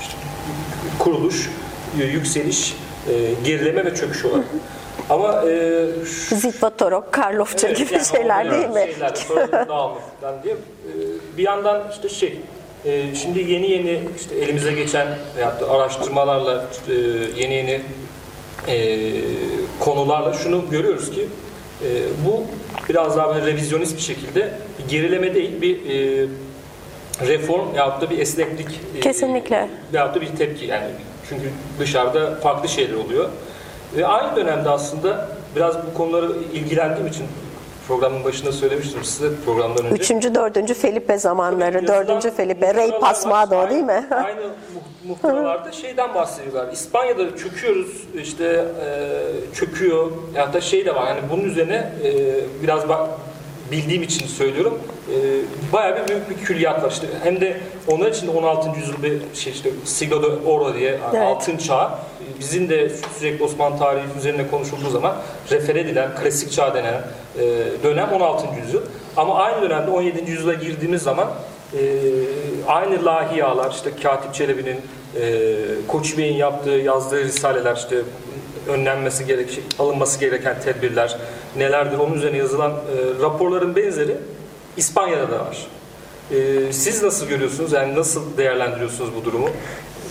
işte 0.01 0.13
kuruluş, 0.99 1.49
e, 2.01 2.03
yükseliş, 2.03 2.75
e, 3.10 3.13
gerileme 3.45 3.86
ve 3.86 3.95
çöküş 3.95 4.25
olarak. 4.25 4.45
Ama 5.10 5.43
e, 5.49 5.86
şu- 6.05 6.36
Zitvatorok, 6.36 7.12
Karlofça 7.13 7.67
Evet, 7.67 7.77
gibi 7.77 7.93
yani 7.93 8.05
şeyler 8.05 8.51
değil 8.51 8.69
mi? 8.69 8.89
Şeyler, 8.93 9.15
sonra 9.15 9.51
dağılma 9.69 9.97
falan 10.21 10.43
diye. 10.43 10.53
Ee, 10.53 11.38
Bir 11.38 11.43
yandan 11.43 11.82
işte 11.91 12.10
şey, 12.10 12.39
e, 12.85 13.15
şimdi 13.15 13.39
yeni 13.39 13.71
yeni 13.71 13.99
işte 14.17 14.35
elimize 14.35 14.73
geçen 14.73 15.07
da 15.61 15.71
araştırmalarla 15.71 16.65
işte 16.71 16.93
yeni 17.41 17.53
yeni 17.53 17.81
e, 18.67 18.97
konularla 19.79 20.33
şunu 20.33 20.69
görüyoruz 20.71 21.11
ki 21.11 21.27
e, 21.83 21.87
bu 22.25 22.43
biraz 22.89 23.17
daha 23.17 23.35
böyle 23.35 23.45
revizyonist 23.45 23.95
bir 23.95 24.01
şekilde 24.01 24.53
bir 24.79 24.89
gerileme 24.89 25.35
değil 25.35 25.61
bir 25.61 25.75
e, 25.75 26.27
reform 27.27 27.75
yahut 27.75 28.01
da 28.01 28.09
bir 28.09 28.19
esneklik 28.19 28.79
e, 28.97 28.99
Kesinlikle. 28.99 29.69
veyahut 29.93 30.15
da 30.15 30.21
bir 30.21 30.27
tepki 30.27 30.65
yani 30.65 30.87
çünkü 31.29 31.49
dışarıda 31.79 32.35
farklı 32.35 32.69
şeyler 32.69 32.93
oluyor. 32.93 33.29
Ve 33.97 34.07
aynı 34.07 34.35
dönemde 34.35 34.69
aslında 34.69 35.29
biraz 35.55 35.75
bu 35.87 35.93
konuları 35.93 36.31
ilgilendiğim 36.53 37.07
için 37.07 37.25
programın 37.89 38.23
başında 38.23 38.52
söylemiştim 38.52 39.04
size 39.04 39.30
programdan 39.45 39.86
önce. 39.86 39.95
Üçüncü, 39.95 40.36
dördüncü 40.36 40.73
Felipe 40.73 41.17
zamanları, 41.17 41.88
dördüncü 41.88 42.32
Felipe, 42.32 42.73
Rey 42.73 42.91
Pasmado 42.99 43.69
değil 43.69 43.84
mi? 43.84 44.08
Aynı, 44.12 44.25
aynı 44.25 44.41
mu- 44.41 44.54
muhtıralarda 45.08 45.71
şeyden 45.71 46.15
bahsediyorlar. 46.15 46.73
İspanya'da 46.73 47.38
çöküyoruz, 47.38 48.04
işte 48.21 48.65
e, 48.86 49.56
çöküyor. 49.56 50.12
Ya 50.36 50.54
da 50.54 50.62
şey 50.62 50.86
de 50.86 50.95
var. 50.95 51.08
Yani 51.08 51.19
bunun 51.32 51.43
üzerine 51.43 51.91
e, 52.04 52.12
biraz 52.63 52.89
bak 52.89 53.10
bildiğim 53.71 54.03
için 54.03 54.27
söylüyorum. 54.27 54.79
E, 55.12 55.15
bayağı 55.73 55.97
bir 56.03 56.08
büyük 56.08 56.29
bir 56.29 56.36
külliyat 56.45 56.84
var. 56.84 56.91
İşte 56.91 57.08
hem 57.23 57.41
de 57.41 57.58
onlar 57.88 58.12
için 58.12 58.27
de 58.27 58.32
16. 58.32 58.79
yüzyıl 58.79 59.03
bir 59.03 59.13
şey 59.34 59.53
işte 59.53 59.69
Siglo 59.86 60.23
de 60.23 60.47
Oro 60.49 60.73
diye 60.73 60.99
Evet. 61.12 61.21
altın 61.21 61.58
çağ. 61.58 61.99
Bizim 62.39 62.69
de 62.69 62.89
sürekli 63.19 63.43
Osmanlı 63.43 63.79
tarihi 63.79 64.03
üzerine 64.17 64.47
konuşulduğu 64.47 64.89
zaman 64.89 65.15
refer 65.51 65.75
edilen, 65.75 66.15
klasik 66.15 66.51
çağ 66.51 66.73
denen 66.73 67.01
e, 67.39 67.43
dönem 67.84 68.10
16. 68.13 68.45
yüzyıl. 68.65 68.82
Ama 69.17 69.36
aynı 69.36 69.62
dönemde 69.62 69.91
17. 69.91 70.32
yüzyıla 70.32 70.53
girdiğimiz 70.53 71.01
zaman 71.01 71.27
e, 71.73 71.79
aynı 72.67 73.05
lahiyalar, 73.05 73.71
işte 73.71 73.89
Katip 74.03 74.34
Çelebi'nin, 74.34 74.77
e, 75.21 75.45
Koç 75.88 76.17
Bey'in 76.17 76.36
yaptığı, 76.38 76.69
yazdığı 76.69 77.23
risaleler, 77.23 77.75
işte 77.75 77.95
önlenmesi 78.69 79.25
gerek, 79.25 79.51
şey, 79.51 79.63
alınması 79.79 80.19
gereken 80.19 80.55
tedbirler 80.65 81.17
nelerdir, 81.58 81.97
onun 81.97 82.13
üzerine 82.13 82.38
yazılan 82.38 82.71
e, 82.71 83.21
raporların 83.23 83.75
benzeri 83.75 84.17
İspanya'da 84.77 85.32
da 85.32 85.39
var. 85.39 85.67
E, 86.32 86.73
siz 86.73 87.03
nasıl 87.03 87.27
görüyorsunuz, 87.27 87.71
yani 87.71 87.95
nasıl 87.95 88.38
değerlendiriyorsunuz 88.38 89.15
bu 89.15 89.25
durumu? 89.25 89.49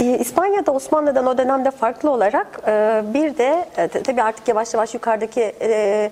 Ee, 0.01 0.19
İspanya'da 0.19 0.73
Osmanlı'dan 0.73 1.27
o 1.27 1.39
dönemde 1.39 1.71
farklı 1.71 2.11
olarak 2.11 2.61
e, 2.67 3.03
bir 3.15 3.39
de 3.39 3.69
e, 3.77 3.89
tabii 3.89 4.23
artık 4.23 4.49
yavaş 4.49 4.75
yavaş 4.75 4.95
yukarıdaki 4.95 5.53
e, 5.61 6.11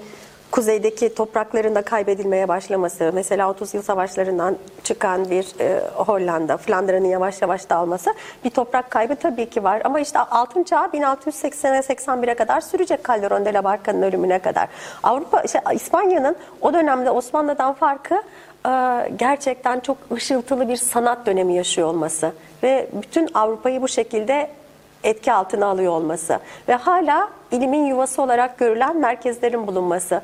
kuzeydeki 0.57 1.15
toprakların 1.15 1.75
da 1.75 1.83
kaybedilmeye 1.83 2.49
başlaması, 2.49 3.11
mesela 3.15 3.51
30 3.51 3.75
yıl 3.75 3.83
savaşlarından 3.83 4.57
çıkan 4.85 5.31
bir 5.31 5.61
e, 5.61 5.81
Hollanda, 5.95 6.57
Flandra'nın 6.57 7.09
yavaş 7.09 7.43
yavaş 7.43 7.71
dağılması 7.71 8.15
bir 8.45 8.51
toprak 8.51 8.91
kaybı 8.91 9.17
tabii 9.17 9.51
ki 9.51 9.65
var. 9.65 9.83
Ama 9.85 10.01
işte 10.01 10.19
altın 10.19 10.63
çağ 10.63 10.85
1680'e 10.85 11.95
81'e 11.95 12.35
kadar 12.35 12.61
sürecek 12.61 13.01
Calderón 13.01 13.45
de 13.45 13.55
la 13.55 13.65
Barca'nın 13.65 14.03
ölümüne 14.03 14.39
kadar. 14.39 14.69
Avrupa, 15.03 15.41
işte 15.41 15.63
İspanya'nın 15.75 16.37
o 16.61 16.73
dönemde 16.73 17.11
Osmanlı'dan 17.11 17.73
farkı 17.73 18.15
e, 18.15 18.71
gerçekten 19.17 19.81
çok 19.81 19.97
ışıltılı 20.13 20.69
bir 20.69 20.77
sanat 20.77 21.27
dönemi 21.27 21.55
yaşıyor 21.55 21.89
olması 21.89 22.33
ve 22.63 22.89
bütün 22.93 23.29
Avrupa'yı 23.35 23.83
bu 23.83 23.89
şekilde 23.89 24.51
etki 25.05 25.33
altına 25.33 25.67
alıyor 25.67 25.93
olması 25.93 26.39
ve 26.69 26.75
hala 26.75 27.29
ilimin 27.51 27.87
yuvası 27.87 28.23
olarak 28.23 28.59
görülen 28.59 28.97
merkezlerin 28.97 29.67
bulunması. 29.67 30.23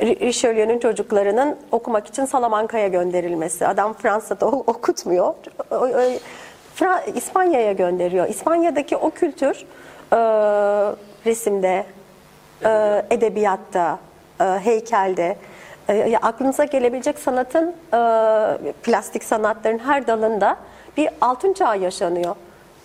Ri- 0.00 0.20
Richelieu'nun 0.20 0.78
çocuklarının 0.78 1.56
okumak 1.72 2.06
için 2.06 2.24
Salamanca'ya 2.24 2.88
gönderilmesi. 2.88 3.66
Adam 3.66 3.92
Fransa'da 3.92 4.46
okutmuyor. 4.46 5.34
İspanya'ya 7.14 7.72
gönderiyor. 7.72 8.28
İspanya'daki 8.28 8.96
o 8.96 9.10
kültür 9.10 9.66
e, 10.12 10.16
resimde, 11.26 11.84
e, 12.64 13.02
edebiyatta, 13.10 13.98
e, 14.40 14.44
heykelde, 14.44 15.36
aklınıza 16.22 16.64
gelebilecek 16.64 17.18
sanatın, 17.18 17.74
plastik 18.82 19.24
sanatların 19.24 19.78
her 19.78 20.06
dalında 20.06 20.56
bir 20.96 21.08
altın 21.20 21.52
çağ 21.52 21.74
yaşanıyor. 21.74 22.36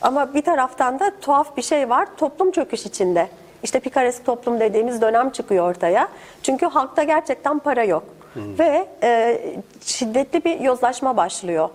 Ama 0.02 0.34
bir 0.34 0.42
taraftan 0.42 1.00
da 1.00 1.12
tuhaf 1.22 1.58
bir 1.58 1.62
şey 1.62 1.90
var, 1.90 2.08
toplum 2.18 2.52
çöküş 2.52 2.86
içinde. 2.86 3.28
İşte 3.64 3.80
pikaresk 3.80 4.26
toplum 4.26 4.60
dediğimiz 4.60 5.02
dönem 5.02 5.30
çıkıyor 5.30 5.70
ortaya. 5.70 6.08
Çünkü 6.44 6.66
halkta 6.66 7.04
gerçekten 7.04 7.60
para 7.60 7.84
yok. 7.84 8.04
Ve 8.36 8.88
e, 9.04 9.42
şiddetli 9.82 10.46
bir 10.46 10.60
yozlaşma 10.60 11.18
başlıyor. 11.18 11.70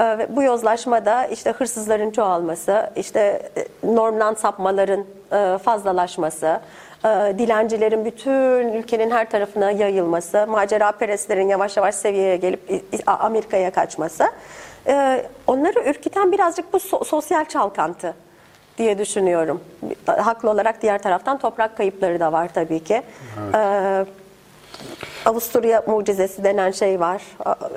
Ve 0.00 0.36
Bu 0.36 0.42
yozlaşmada 0.42 1.26
işte 1.26 1.50
hırsızların 1.50 2.10
çoğalması, 2.10 2.90
işte 2.96 3.50
e, 3.56 3.94
normdan 3.94 4.34
sapmaların 4.34 5.04
e, 5.32 5.58
fazlalaşması, 5.58 6.60
e, 7.04 7.08
dilencilerin 7.38 8.04
bütün 8.04 8.72
ülkenin 8.72 9.10
her 9.10 9.30
tarafına 9.30 9.70
yayılması, 9.70 10.46
macera 10.48 10.92
perestlerin 10.92 11.48
yavaş 11.48 11.76
yavaş 11.76 11.94
seviyeye 11.94 12.36
gelip 12.36 12.60
Amerika'ya 13.06 13.70
kaçması, 13.70 14.24
e, 14.86 15.26
onları 15.46 15.80
ürküten 15.90 16.32
birazcık 16.32 16.72
bu 16.72 16.76
so- 16.76 17.04
sosyal 17.04 17.44
çalkantı 17.44 18.14
diye 18.78 18.98
düşünüyorum. 18.98 19.60
Haklı 20.06 20.50
olarak 20.50 20.82
diğer 20.82 21.02
taraftan 21.02 21.38
toprak 21.38 21.76
kayıpları 21.76 22.20
da 22.20 22.32
var 22.32 22.50
tabii 22.54 22.84
ki. 22.84 23.02
Ee, 23.54 24.04
Avusturya 25.26 25.82
mucizesi 25.86 26.44
denen 26.44 26.70
şey 26.70 27.00
var. 27.00 27.22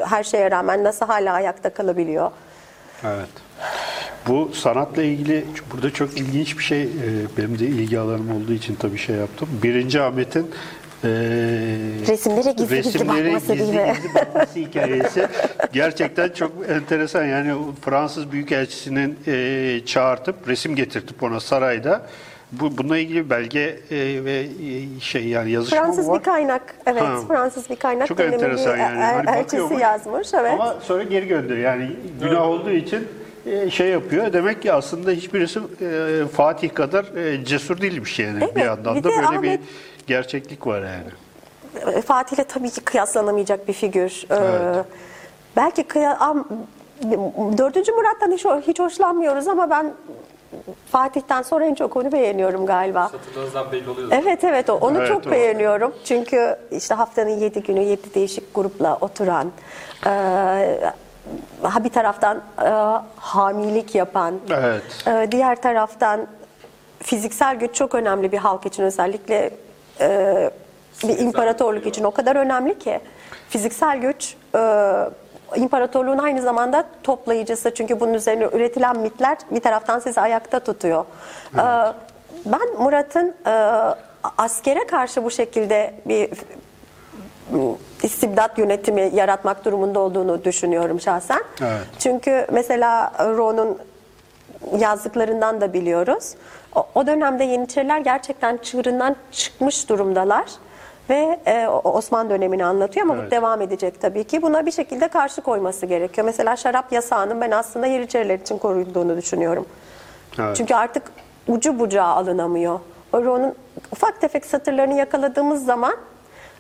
Her 0.06 0.24
şeye 0.24 0.52
rağmen 0.52 0.84
nasıl 0.84 1.06
hala 1.06 1.34
ayakta 1.34 1.70
kalabiliyor? 1.70 2.32
Evet. 3.04 3.30
Bu 4.28 4.52
sanatla 4.54 5.04
ilgili 5.04 5.46
burada 5.74 5.94
çok 5.94 6.18
ilginç 6.18 6.58
bir 6.58 6.64
şey 6.64 6.84
e, 6.84 6.88
benim 7.38 7.60
de 7.60 7.66
ilgi 7.66 8.00
alanım 8.00 8.32
olduğu 8.36 8.54
için 8.54 8.76
tabii 8.76 8.98
şey 8.98 9.16
yaptım. 9.16 9.50
Birinci 9.64 10.02
Ahmet'in 10.02 10.52
e, 11.04 11.08
Resimlere 12.08 12.52
gizli 12.52 12.76
gizli 12.76 12.94
resimlere 12.94 13.26
bakması 13.28 13.54
gizli 13.54 13.74
değil 13.78 13.88
mi? 13.88 13.94
gizli 14.04 14.16
bakması 14.16 14.60
hikayesi 14.60 15.28
gerçekten 15.74 16.30
çok 16.30 16.52
enteresan. 16.70 17.26
Yani 17.26 17.56
o 17.56 17.60
Fransız 17.82 18.32
Büyükelçisi'nin 18.32 19.20
e, 19.28 19.80
çağırtıp 19.86 20.36
resim 20.48 20.76
getirtip 20.76 21.24
ona 21.24 21.40
sarayda 21.40 22.02
bu 22.52 22.78
bununla 22.78 22.98
ilgili 22.98 23.30
belge 23.30 23.60
e, 23.92 24.26
ve 24.26 24.40
e, 24.40 25.00
şey 25.00 25.28
yani 25.28 25.52
yazışma 25.52 25.78
Fransız 25.80 26.10
var? 26.10 26.20
bir 26.20 26.24
kaynak. 26.24 26.76
Evet, 26.86 27.02
Ha. 27.02 27.18
Fransız 27.28 27.70
bir 27.70 27.76
kaynak. 27.76 28.08
Çok 28.08 28.20
enteresan 28.20 28.78
yani. 28.78 29.00
er- 29.00 29.26
Hani 29.26 29.38
elçisi 29.40 29.74
yazmış. 29.82 30.34
Evet. 30.34 30.52
Ama 30.54 30.76
sonra 30.84 31.04
geri 31.04 31.28
gönderiyor. 31.28 31.66
Yani 31.72 31.92
günah 32.22 32.42
olduğu 32.48 32.72
için 32.72 33.08
e, 33.46 33.70
şey 33.70 33.88
yapıyor. 33.88 34.34
Demek 34.34 34.62
ki 34.62 34.74
aslında 34.74 35.12
hiçbirisi 35.12 35.60
e, 35.60 36.26
Fatih 36.36 36.74
kadar 36.74 37.06
e, 37.18 37.46
cesur 37.46 37.82
değilmiş 37.82 38.20
yani. 38.20 38.38
Evet, 38.44 38.56
Bir 38.56 38.62
yandan 38.62 38.96
bir 38.96 39.04
da 39.04 39.10
böyle 39.10 39.22
Ahmet- 39.22 39.44
bir 39.44 39.60
gerçeklik 40.08 40.68
var 40.68 40.82
yani. 40.82 41.12
E, 41.98 42.02
Fatih'le 42.02 42.44
tabii 42.48 42.70
ki 42.70 42.82
kıyaslanamayacak 42.82 43.68
bir 43.68 43.74
figür. 43.74 44.26
Ee, 44.30 44.36
Evet. 44.36 44.86
belki 45.56 45.84
kıya, 45.84 46.18
am, 46.18 46.48
4. 47.58 47.76
Murat'tan 47.96 48.32
hiç, 48.32 48.46
hiç 48.68 48.80
hoşlanmıyoruz 48.80 49.48
ama 49.48 49.70
ben 49.70 49.94
Fatih'ten 50.92 51.42
sonra 51.42 51.66
en 51.66 51.74
çok 51.76 51.96
onu 51.98 52.12
beğeniyorum 52.12 52.66
galiba. 52.66 53.10
Satırlarınızdan 53.10 53.72
belli 53.72 53.90
oluyor. 53.90 54.08
Evet 54.12 54.44
evet 54.44 54.70
o- 54.70 54.74
onu 54.78 54.98
Evet, 54.98 55.08
çok 55.08 55.28
o. 55.28 55.32
beğeniyorum. 55.32 55.94
Çünkü 56.06 56.58
işte 56.72 56.96
haftanın 56.96 57.30
yedi 57.30 57.64
günü 57.64 57.80
yedi 57.80 58.14
değişik 58.14 58.56
grupla 58.56 58.98
oturan, 59.02 59.52
e, 60.06 60.10
ha 61.62 61.84
bir 61.84 61.90
taraftan 61.90 62.38
e, 62.66 62.70
hamilik 63.16 63.96
yapan, 63.96 64.36
Evet. 64.50 64.84
e, 65.08 65.28
diğer 65.32 65.62
taraftan 65.62 66.28
fiziksel 67.04 67.56
güç 67.56 67.76
çok 67.76 67.96
önemli 67.96 68.32
bir 68.32 68.38
halk 68.38 68.66
için 68.66 68.84
özellikle 68.84 69.52
e, 70.02 70.50
bir 71.04 71.20
imparatorluk 71.20 71.86
için 71.86 72.04
o 72.04 72.12
kadar 72.12 72.36
önemli 72.36 72.80
ki 72.80 73.00
fiziksel 73.50 73.98
güç 73.98 74.36
e, 74.56 74.60
imparatorluğun 75.56 76.18
aynı 76.18 76.42
zamanda 76.42 76.84
toplayıcısı 77.04 77.74
çünkü 77.74 78.00
bunun 78.00 78.14
üzerine 78.14 78.44
üretilen 78.54 78.98
mitler 79.00 79.38
bir 79.52 79.60
taraftan 79.60 80.00
sizi 80.00 80.22
ayakta 80.22 80.60
tutuyor. 80.60 81.06
E, 81.54 81.64
ben 82.46 82.74
Murat'ın 82.80 83.36
e, 83.48 83.52
askere 84.38 84.88
karşı 84.88 85.24
bu 85.24 85.32
şekilde 85.32 85.94
bir 86.06 86.30
istibdat 88.04 88.58
yönetimi 88.58 89.12
yaratmak 89.14 89.66
durumunda 89.66 90.00
olduğunu 90.00 90.44
düşünüyorum 90.44 91.02
şahsen. 91.02 91.42
Evet. 91.62 91.82
Çünkü 92.00 92.48
mesela 92.52 93.12
Ro'nun 93.20 93.78
yazdıklarından 94.80 95.62
da 95.62 95.74
biliyoruz. 95.74 96.34
O, 96.76 96.88
o 96.96 97.08
dönemde 97.08 97.44
Yeniçeriler 97.44 98.00
gerçekten 98.00 98.58
çığırından 98.58 99.16
çıkmış 99.32 99.90
durumdalar. 99.90 100.46
Ve 101.10 101.40
e, 101.46 101.68
Osman 101.68 102.30
dönemini 102.30 102.66
anlatıyor 102.66 103.06
ama 103.06 103.18
bu 103.18 103.22
Evet. 103.22 103.32
devam 103.32 103.62
edecek 103.62 104.02
tabii 104.02 104.24
ki. 104.24 104.42
Buna 104.42 104.66
bir 104.66 104.72
şekilde 104.72 105.08
karşı 105.08 105.42
koyması 105.42 105.86
gerekiyor. 105.86 106.26
Mesela 106.26 106.56
şarap 106.56 106.92
yasağının 106.92 107.42
ben 107.42 107.52
aslında 107.52 107.88
Yeniçeriler 107.88 108.40
için 108.40 108.58
koruyulduğunu 108.58 109.18
düşünüyorum. 109.18 109.66
Evet. 110.40 110.56
Çünkü 110.56 110.76
artık 110.76 111.04
ucu 111.48 111.80
bucağı 111.80 112.08
alınamıyor. 112.08 112.80
Onun 113.14 113.56
ufak 113.92 114.22
tefek 114.22 114.46
satırlarını 114.46 114.94
yakaladığımız 114.94 115.66
zaman 115.66 115.96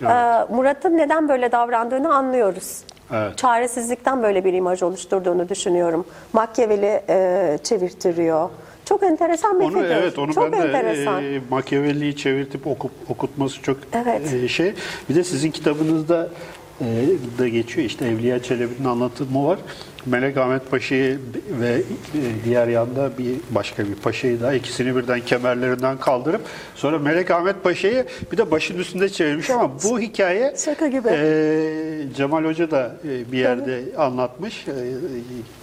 Evet. 0.01 0.11
e, 0.11 0.53
Murat'ın 0.53 0.97
neden 0.97 1.29
böyle 1.29 1.51
davrandığını 1.51 2.15
anlıyoruz. 2.15 2.83
Evet. 3.13 3.37
Çaresizlikten 3.37 4.23
böyle 4.23 4.45
bir 4.45 4.53
imaj 4.53 4.83
oluşturduğunu 4.83 5.49
düşünüyorum. 5.49 6.05
Machiavelli 6.33 7.01
e, 7.09 7.57
çevirtiriyor. 7.63 8.49
Çok 8.85 9.03
enteresan 9.03 9.59
bir 9.59 9.65
Onu 9.65 9.73
figür. 9.73 9.85
evet 9.89 10.19
onu 10.19 10.33
çok 10.33 10.43
ben 10.43 10.51
de 10.51 10.57
enteresan. 10.65 11.23
e, 11.23 11.41
Machiavelli'yi 11.49 12.15
çevirtip 12.15 12.67
okup, 12.67 12.91
okutması 13.09 13.61
çok 13.61 13.77
Evet. 13.93 14.33
e, 14.33 14.47
şey. 14.47 14.73
Bir 15.09 15.15
de 15.15 15.23
sizin 15.23 15.51
kitabınızda 15.51 16.29
e, 16.81 16.85
da 17.39 17.47
geçiyor 17.47 17.87
işte 17.87 18.05
Evliya 18.05 18.43
Çelebi'nin 18.43 18.85
anlatımı 18.87 19.45
var. 19.47 19.59
Melek 20.11 20.37
Ahmet 20.37 20.71
Paşa'yı 20.71 21.19
ve 21.61 21.81
diğer 22.45 22.67
yanda 22.67 23.17
bir 23.17 23.31
başka 23.49 23.87
bir 23.87 23.95
paşayı 23.95 24.41
da 24.41 24.53
ikisini 24.53 24.95
birden 24.95 25.19
kemerlerinden 25.19 25.97
kaldırıp 25.97 26.41
sonra 26.75 26.99
Melek 26.99 27.31
Ahmet 27.31 27.63
Paşa'yı 27.63 28.05
bir 28.31 28.37
de 28.37 28.51
başın 28.51 28.77
üstünde 28.79 29.09
çevirmiş 29.09 29.49
ama 29.49 29.71
bu 29.83 29.99
hikaye 29.99 30.53
Şaka 30.65 30.87
gibi. 30.87 31.07
e, 31.11 32.15
Cemal 32.15 32.43
Hoca 32.45 32.71
da 32.71 32.95
e, 33.09 33.31
bir 33.31 33.37
yerde 33.37 33.81
anlatmış. 33.97 34.67
E, 34.67 34.73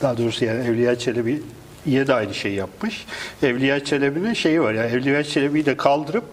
Daha 0.03 0.19
doğrusu 0.19 0.45
yani 0.45 0.67
Evliya 0.69 0.99
Çelebi 0.99 1.43
İye 1.87 2.07
de 2.07 2.15
aynı 2.15 2.35
şeyi 2.35 2.55
yapmış. 2.55 3.07
Evliya 3.43 3.85
Çelebi'nin 3.85 4.33
şeyi 4.35 4.61
var 4.63 4.73
yani 4.75 4.91
Evliya 4.93 5.23
Çelebi'yi 5.25 5.67
de 5.67 5.77
kaldırıp 5.77 6.25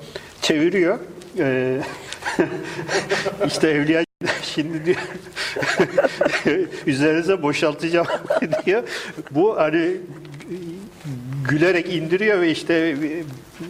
çeviriyor. 0.42 1.00
Ee, 1.40 1.78
işte 3.48 3.70
Evliya 3.70 4.04
şimdi 4.44 4.86
diyor 4.86 4.98
üzerinize 6.86 7.42
boşaltacağım 7.42 8.08
diyor. 8.66 8.84
Bu 9.32 9.58
hani 9.58 9.92
gülerek 11.50 11.94
indiriyor 11.94 12.42
ve 12.42 12.52
işte 12.52 12.96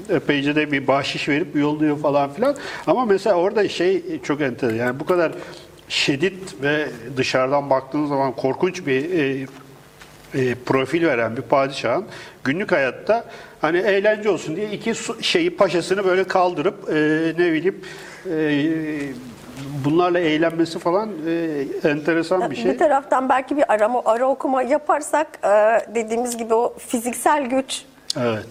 epeyce 0.10 0.56
de 0.56 0.72
bir 0.72 0.88
bahşiş 0.88 1.30
verip 1.30 1.56
yolluyor 1.56 2.00
falan 2.00 2.34
filan. 2.34 2.56
Ama 2.88 3.06
mesela 3.06 3.36
orada 3.36 3.70
şey 3.70 4.22
çok 4.24 4.42
enteresan. 4.42 4.78
Yani 4.78 5.00
bu 5.00 5.06
kadar 5.06 5.32
şiddet 5.90 6.62
ve 6.62 6.88
dışarıdan 7.18 7.70
baktığınız 7.70 8.10
zaman 8.10 8.36
korkunç 8.36 8.86
bir 8.88 9.20
e, 9.20 9.46
e, 10.34 10.56
profil 10.56 11.06
veren 11.06 11.38
bir 11.38 11.42
padişahın 11.42 12.06
günlük 12.44 12.72
hayatta 12.72 13.26
hani 13.62 13.78
eğlence 13.78 14.30
olsun 14.30 14.56
diye 14.56 14.72
iki 14.72 14.94
şeyi 15.22 15.56
paşasını 15.56 16.06
böyle 16.06 16.24
kaldırıp 16.24 16.90
e, 16.90 16.94
ne 17.38 17.54
bileyim 17.54 17.82
e, 18.32 19.00
bunlarla 19.86 20.19
eğlenmesi 20.19 20.80
falan 20.80 21.10
e, 21.28 21.89
enteresan 21.89 22.52
bir 22.52 22.56
şey. 22.56 22.74
Bir 22.74 22.78
taraftan 22.78 23.30
belki 23.30 23.58
bir 23.58 23.74
arama, 23.74 24.02
ara 24.06 24.28
okuma 24.28 24.62
yaparsak 24.62 25.28
e, 25.43 25.47
dediğimiz 25.95 26.38
gibi 26.38 26.54
o 26.54 26.74
fiziksel 26.78 27.45
güç 27.45 27.86
Evet. 28.19 28.43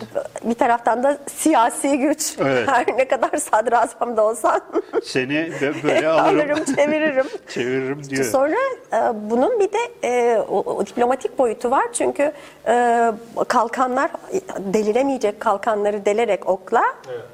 bir 0.44 0.54
taraftan 0.54 1.02
da 1.02 1.18
siyasi 1.34 1.98
güç. 1.98 2.34
Evet. 2.40 2.68
Her 2.68 2.86
ne 2.96 3.08
kadar 3.08 3.36
sadrazam 3.36 4.16
da 4.16 4.24
olsan 4.24 4.60
Seni 5.04 5.32
bö- 5.32 5.82
böyle 5.82 6.08
alırım, 6.08 6.36
alırım 6.50 6.64
çeviririm. 6.76 7.26
çeviririm 7.48 8.04
diyor. 8.04 8.24
Sonra 8.24 8.56
e, 8.92 8.96
bunun 9.30 9.60
bir 9.60 9.70
de 9.72 9.78
e, 10.04 10.38
o, 10.38 10.58
o 10.58 10.86
diplomatik 10.86 11.38
boyutu 11.38 11.70
var 11.70 11.84
çünkü 11.92 12.32
e, 12.68 13.06
kalkanlar 13.48 14.10
deliremeyecek 14.58 15.40
kalkanları 15.40 16.04
delerek 16.04 16.48
okla 16.48 16.82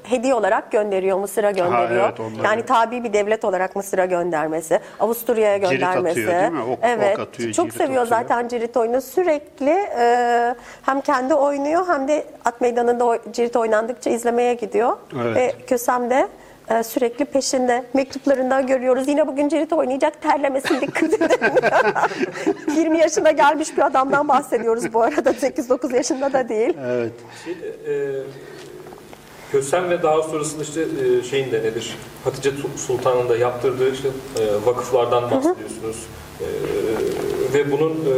hediye 0.03 0.33
olarak 0.33 0.71
gönderiyor 0.71 1.17
Mısır'a 1.17 1.51
gönderiyor. 1.51 2.03
evet, 2.09 2.19
onları- 2.19 2.43
yani 2.45 2.65
tabi 2.65 3.03
bir 3.03 3.13
devlet 3.13 3.45
olarak 3.45 3.75
Mısır'a 3.75 4.05
göndermesi, 4.05 4.79
Avusturya'ya 4.99 5.57
Cirit 5.61 5.71
göndermesi. 5.71 6.09
atıyor, 6.11 6.41
değil 6.41 6.51
mi? 6.51 6.61
Ok- 6.61 6.69
ok 6.69 6.79
evet. 6.83 7.19
atıyor, 7.19 7.53
çok 7.53 7.65
cirit 7.65 7.77
seviyor 7.77 8.01
atıyor. 8.03 8.19
zaten 8.21 8.47
cirit 8.47 8.77
oyunu. 8.77 9.01
Sürekli 9.01 9.69
e, 9.99 10.55
hem 10.85 11.01
kendi 11.01 11.33
oynuyor 11.33 11.87
hem 11.87 12.07
de 12.07 12.16
at 12.45 12.61
meydanında 12.61 13.05
o 13.05 13.17
cirit 13.31 13.55
oynandıkça 13.55 14.09
izlemeye 14.09 14.53
gidiyor. 14.53 14.97
Evet. 15.21 15.35
Ve 15.35 15.53
Kösem 15.67 16.09
de 16.09 16.27
e, 16.69 16.83
sürekli 16.83 17.25
peşinde. 17.25 17.83
Mektuplarından 17.93 18.67
görüyoruz. 18.67 19.07
Yine 19.07 19.27
bugün 19.27 19.49
cirit 19.49 19.73
oynayacak 19.73 20.21
terlemesin 20.21 20.81
dikkat 20.81 21.13
edin. 21.13 21.27
20 22.75 22.97
yaşına 22.99 23.31
gelmiş 23.31 23.77
bir 23.77 23.85
adamdan 23.85 24.27
bahsediyoruz 24.27 24.93
bu 24.93 25.01
arada. 25.01 25.31
8-9 25.31 25.95
yaşında 25.95 26.33
da 26.33 26.49
değil. 26.49 26.73
Evet. 26.85 27.11
Şey, 27.45 27.53
e, 27.53 28.23
Kösem 29.51 29.89
ve 29.89 30.03
daha 30.03 30.23
sonrasında 30.23 30.63
işte 30.63 30.81
e, 30.81 31.23
şeyin 31.23 31.51
de 31.51 31.59
nedir? 31.59 31.97
Hatice 32.23 32.51
Sultan'ın 32.77 33.29
da 33.29 33.37
yaptırdığı 33.37 33.93
işte 33.93 34.07
e, 34.39 34.65
vakıflardan 34.65 35.23
bahsediyorsunuz. 35.23 36.07
E, 36.39 36.45
ve 37.53 37.71
bunun 37.71 37.91
e, 37.91 38.15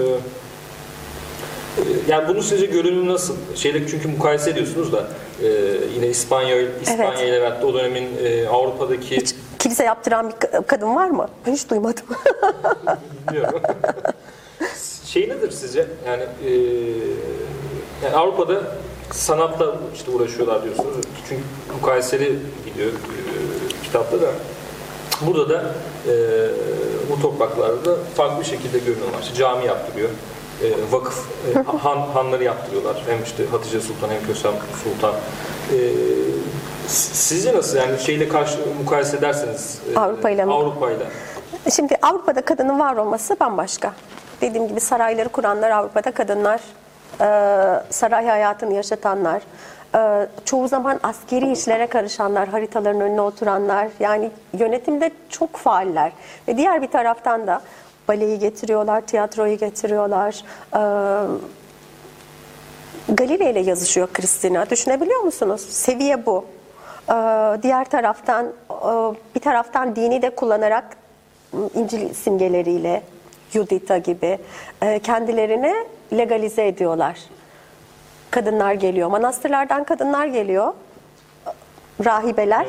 yani 2.07 2.27
bunun 2.27 2.41
sizce 2.41 2.65
görünümü 2.65 3.07
nasıl? 3.13 3.35
Şeyle 3.55 3.87
çünkü 3.87 4.07
mukayese 4.07 4.49
ediyorsunuz 4.49 4.93
da 4.93 5.07
e, 5.43 5.47
yine 5.95 6.07
İspanya 6.07 6.61
İspanya 6.81 7.13
Evet. 7.13 7.29
ile 7.29 7.41
da 7.41 7.67
o 7.67 7.73
dönemin 7.73 8.07
e, 8.23 8.47
Avrupa'daki 8.47 9.17
Hiç 9.17 9.35
kilise 9.59 9.83
yaptıran 9.83 10.29
bir 10.29 10.33
ka- 10.47 10.65
kadın 10.67 10.95
var 10.95 11.09
mı? 11.09 11.27
Ben 11.47 11.53
hiç 11.53 11.69
duymadım. 11.69 12.03
Bilmiyorum. 13.27 13.61
şey 15.05 15.29
nedir 15.29 15.51
sizce? 15.51 15.87
Yani, 16.07 16.23
e, 16.45 16.51
yani 18.03 18.15
Avrupa'da 18.15 18.61
sanatla 19.11 19.75
işte 19.95 20.11
uğraşıyorlar 20.11 20.63
diyorsunuz. 20.63 20.95
Çünkü 21.29 21.43
mukayeseli 21.75 22.39
gidiyor 22.65 22.89
e, 22.89 23.83
kitapta 23.83 24.21
da. 24.21 24.27
Burada 25.21 25.49
da 25.49 25.63
e, 26.07 26.13
bu 27.11 27.21
topraklarda 27.21 27.85
da 27.85 27.95
farklı 28.15 28.39
bir 28.39 28.45
şekilde 28.45 28.79
görünüyor. 28.79 29.07
İşte 29.21 29.35
cami 29.35 29.65
yaptırıyor. 29.65 30.09
E, 30.63 30.91
vakıf, 30.91 31.25
e, 31.55 31.77
han, 31.77 31.97
hanları 31.97 32.43
yaptırıyorlar. 32.43 33.03
Hem 33.07 33.23
işte 33.23 33.45
Hatice 33.51 33.81
Sultan 33.81 34.09
hem 34.09 34.25
Kösem 34.27 34.51
Sultan. 34.83 35.13
E, 35.13 35.77
sizce 36.87 37.53
nasıl? 37.53 37.77
Yani 37.77 37.99
şeyle 37.99 38.29
karşı 38.29 38.57
mukayese 38.83 39.17
ederseniz 39.17 39.81
e, 39.95 39.99
Avrupa 39.99 40.29
ile? 40.29 40.43
Avrupa 40.43 40.91
ile. 40.91 41.03
Şimdi 41.75 41.97
Avrupa'da 42.01 42.41
kadının 42.41 42.79
var 42.79 42.95
olması 42.95 43.39
bambaşka. 43.39 43.93
Dediğim 44.41 44.67
gibi 44.67 44.79
sarayları 44.79 45.29
kuranlar 45.29 45.71
Avrupa'da 45.71 46.11
kadınlar, 46.11 46.59
e, 47.21 47.25
saray 47.89 48.25
hayatını 48.25 48.73
yaşatanlar, 48.73 49.41
e, 49.95 50.27
çoğu 50.45 50.67
zaman 50.67 50.99
askeri 51.03 51.51
işlere 51.51 51.87
karışanlar, 51.87 52.47
haritaların 52.49 53.01
önüne 53.01 53.21
oturanlar, 53.21 53.87
yani 53.99 54.31
yönetimde 54.53 55.11
çok 55.29 55.55
faaller. 55.55 56.11
Ve 56.47 56.57
diğer 56.57 56.81
bir 56.81 56.87
taraftan 56.87 57.47
da 57.47 57.61
baleyi 58.09 58.39
getiriyorlar, 58.39 59.01
tiyatroyu 59.01 59.57
getiriyorlar. 59.57 60.43
E, 60.73 60.81
Galile 63.09 63.51
ile 63.51 63.59
yazışıyor 63.59 64.07
Kristina. 64.13 64.69
Düşünebiliyor 64.69 65.19
musunuz? 65.21 65.61
Seviye 65.61 66.25
bu. 66.25 66.45
Ee, 67.09 67.13
diğer 67.63 67.89
taraftan 67.89 68.45
e, 68.71 68.91
bir 69.35 69.39
taraftan 69.39 69.95
dini 69.95 70.21
de 70.21 70.29
kullanarak 70.29 70.97
İncil 71.75 72.13
simgeleriyle 72.13 73.03
Judita 73.51 73.97
gibi 73.97 74.37
e, 74.81 74.99
kendilerini 74.99 75.73
legalize 76.13 76.67
ediyorlar. 76.67 77.19
Kadınlar 78.31 78.73
geliyor. 78.73 79.09
Manastırlardan 79.09 79.83
kadınlar 79.83 80.25
geliyor. 80.25 80.73
Rahibeler. 82.05 82.67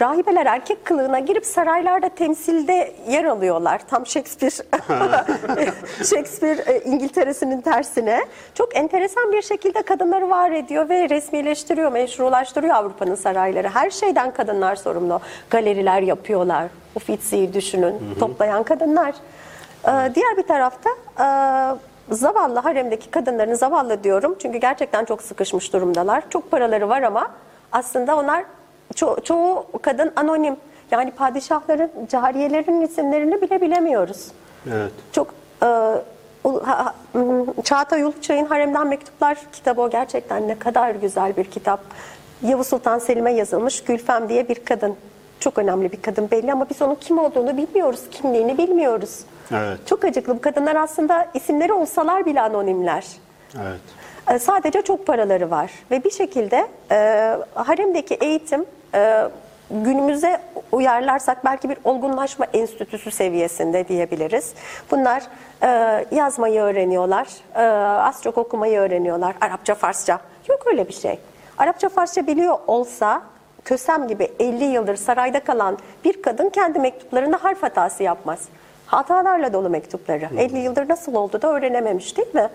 Rahibeler 0.00 0.46
erkek 0.46 0.84
kılığına 0.84 1.18
girip 1.18 1.46
saraylarda 1.46 2.08
temsilde 2.08 2.92
yer 3.08 3.24
alıyorlar. 3.24 3.80
Tam 3.90 4.06
Shakespeare 4.06 4.52
Shakespeare 6.04 6.62
e, 6.66 6.80
İngiltere'sinin 6.80 7.60
tersine. 7.60 8.20
Çok 8.54 8.76
enteresan 8.76 9.32
bir 9.32 9.42
şekilde 9.42 9.82
kadınları 9.82 10.30
var 10.30 10.50
ediyor 10.50 10.88
ve 10.88 11.08
resmileştiriyor, 11.08 11.92
meşrulaştırıyor 11.92 12.74
Avrupa'nın 12.74 13.14
sarayları. 13.14 13.68
Her 13.68 13.90
şeyden 13.90 14.30
kadınlar 14.30 14.76
sorumlu. 14.76 15.20
Galeriler 15.50 16.02
yapıyorlar. 16.02 16.66
Uffizi'yi 16.94 17.54
düşünün. 17.54 17.94
Toplayan 18.20 18.62
kadınlar. 18.62 19.14
Ee, 19.88 19.90
Diğer 20.14 20.36
bir 20.36 20.42
tarafta 20.42 20.90
e, 20.90 21.26
zavallı 22.14 22.58
haremdeki 22.58 23.10
kadınların 23.10 23.54
zavallı 23.54 24.04
diyorum. 24.04 24.36
Çünkü 24.38 24.58
gerçekten 24.58 25.04
çok 25.04 25.22
sıkışmış 25.22 25.72
durumdalar. 25.72 26.22
Çok 26.30 26.50
paraları 26.50 26.88
var 26.88 27.02
ama 27.02 27.30
aslında 27.72 28.16
onlar 28.16 28.44
ço- 28.94 29.24
çoğu 29.24 29.66
kadın 29.82 30.12
anonim. 30.16 30.56
Yani 30.90 31.10
padişahların, 31.10 31.90
cariyelerin 32.08 32.80
isimlerini 32.80 33.42
bile 33.42 33.60
bilemiyoruz. 33.60 34.26
Evet. 34.72 34.92
Çok 35.12 35.34
e, 35.62 35.66
Ulu- 36.44 36.62
ha- 36.66 36.84
ha- 36.84 36.94
m, 37.14 37.44
Çağatay 37.64 38.02
Uluçay'ın 38.02 38.46
Haremden 38.46 38.86
Mektuplar 38.86 39.38
kitabı 39.52 39.80
o 39.82 39.90
gerçekten 39.90 40.48
ne 40.48 40.58
kadar 40.58 40.90
güzel 40.90 41.36
bir 41.36 41.44
kitap. 41.44 41.80
Yavuz 42.42 42.66
Sultan 42.66 42.98
Selim'e 42.98 43.32
yazılmış 43.32 43.84
Gülfem 43.84 44.28
diye 44.28 44.48
bir 44.48 44.64
kadın. 44.64 44.96
Çok 45.40 45.58
önemli 45.58 45.92
bir 45.92 46.02
kadın 46.02 46.30
belli 46.30 46.52
ama 46.52 46.70
biz 46.70 46.82
onun 46.82 46.94
kim 46.94 47.18
olduğunu 47.18 47.56
bilmiyoruz, 47.56 48.00
kimliğini 48.10 48.58
bilmiyoruz. 48.58 49.18
Evet. 49.52 49.78
Çok 49.86 50.04
acıklı. 50.04 50.36
Bu 50.36 50.40
kadınlar 50.40 50.76
aslında 50.76 51.26
isimleri 51.34 51.72
olsalar 51.72 52.26
bile 52.26 52.40
anonimler. 52.40 53.06
Evet. 53.56 53.80
E, 54.30 54.38
Sadece 54.38 54.82
çok 54.82 55.06
paraları 55.06 55.50
var 55.50 55.70
ve 55.90 56.04
bir 56.04 56.10
şekilde 56.10 56.66
e, 56.90 57.36
haremdeki 57.54 58.14
eğitim 58.14 58.64
e, 58.94 59.24
günümüze 59.70 60.40
uyarlarsak 60.72 61.44
belki 61.44 61.68
bir 61.68 61.78
olgunlaşma 61.84 62.46
enstitüsü 62.52 63.10
seviyesinde 63.10 63.88
diyebiliriz. 63.88 64.54
Bunlar 64.90 65.22
e, 65.62 65.68
yazmayı 66.16 66.60
öğreniyorlar, 66.60 67.28
e, 67.54 67.62
az 68.02 68.22
çok 68.22 68.38
okumayı 68.38 68.78
öğreniyorlar, 68.78 69.34
Arapça, 69.40 69.74
Farsça. 69.74 70.20
Yok 70.48 70.66
öyle 70.66 70.88
bir 70.88 70.92
şey. 70.92 71.18
Arapça, 71.58 71.88
Farsça 71.88 72.26
biliyor 72.26 72.58
olsa 72.66 73.22
Kösem 73.64 74.08
gibi 74.08 74.28
50 74.38 74.64
yıldır 74.64 74.96
sarayda 74.96 75.40
kalan 75.40 75.78
bir 76.04 76.22
kadın 76.22 76.48
kendi 76.48 76.78
mektuplarında 76.78 77.44
harf 77.44 77.62
hatası 77.62 78.02
yapmaz. 78.02 78.40
Hatalarla 78.86 79.52
dolu 79.52 79.70
mektupları. 79.70 80.28
50 80.38 80.58
yıldır 80.58 80.88
nasıl 80.88 81.14
oldu 81.14 81.42
da 81.42 81.52
öğrenememiş 81.52 82.16
değil 82.16 82.34
mi? 82.34 82.48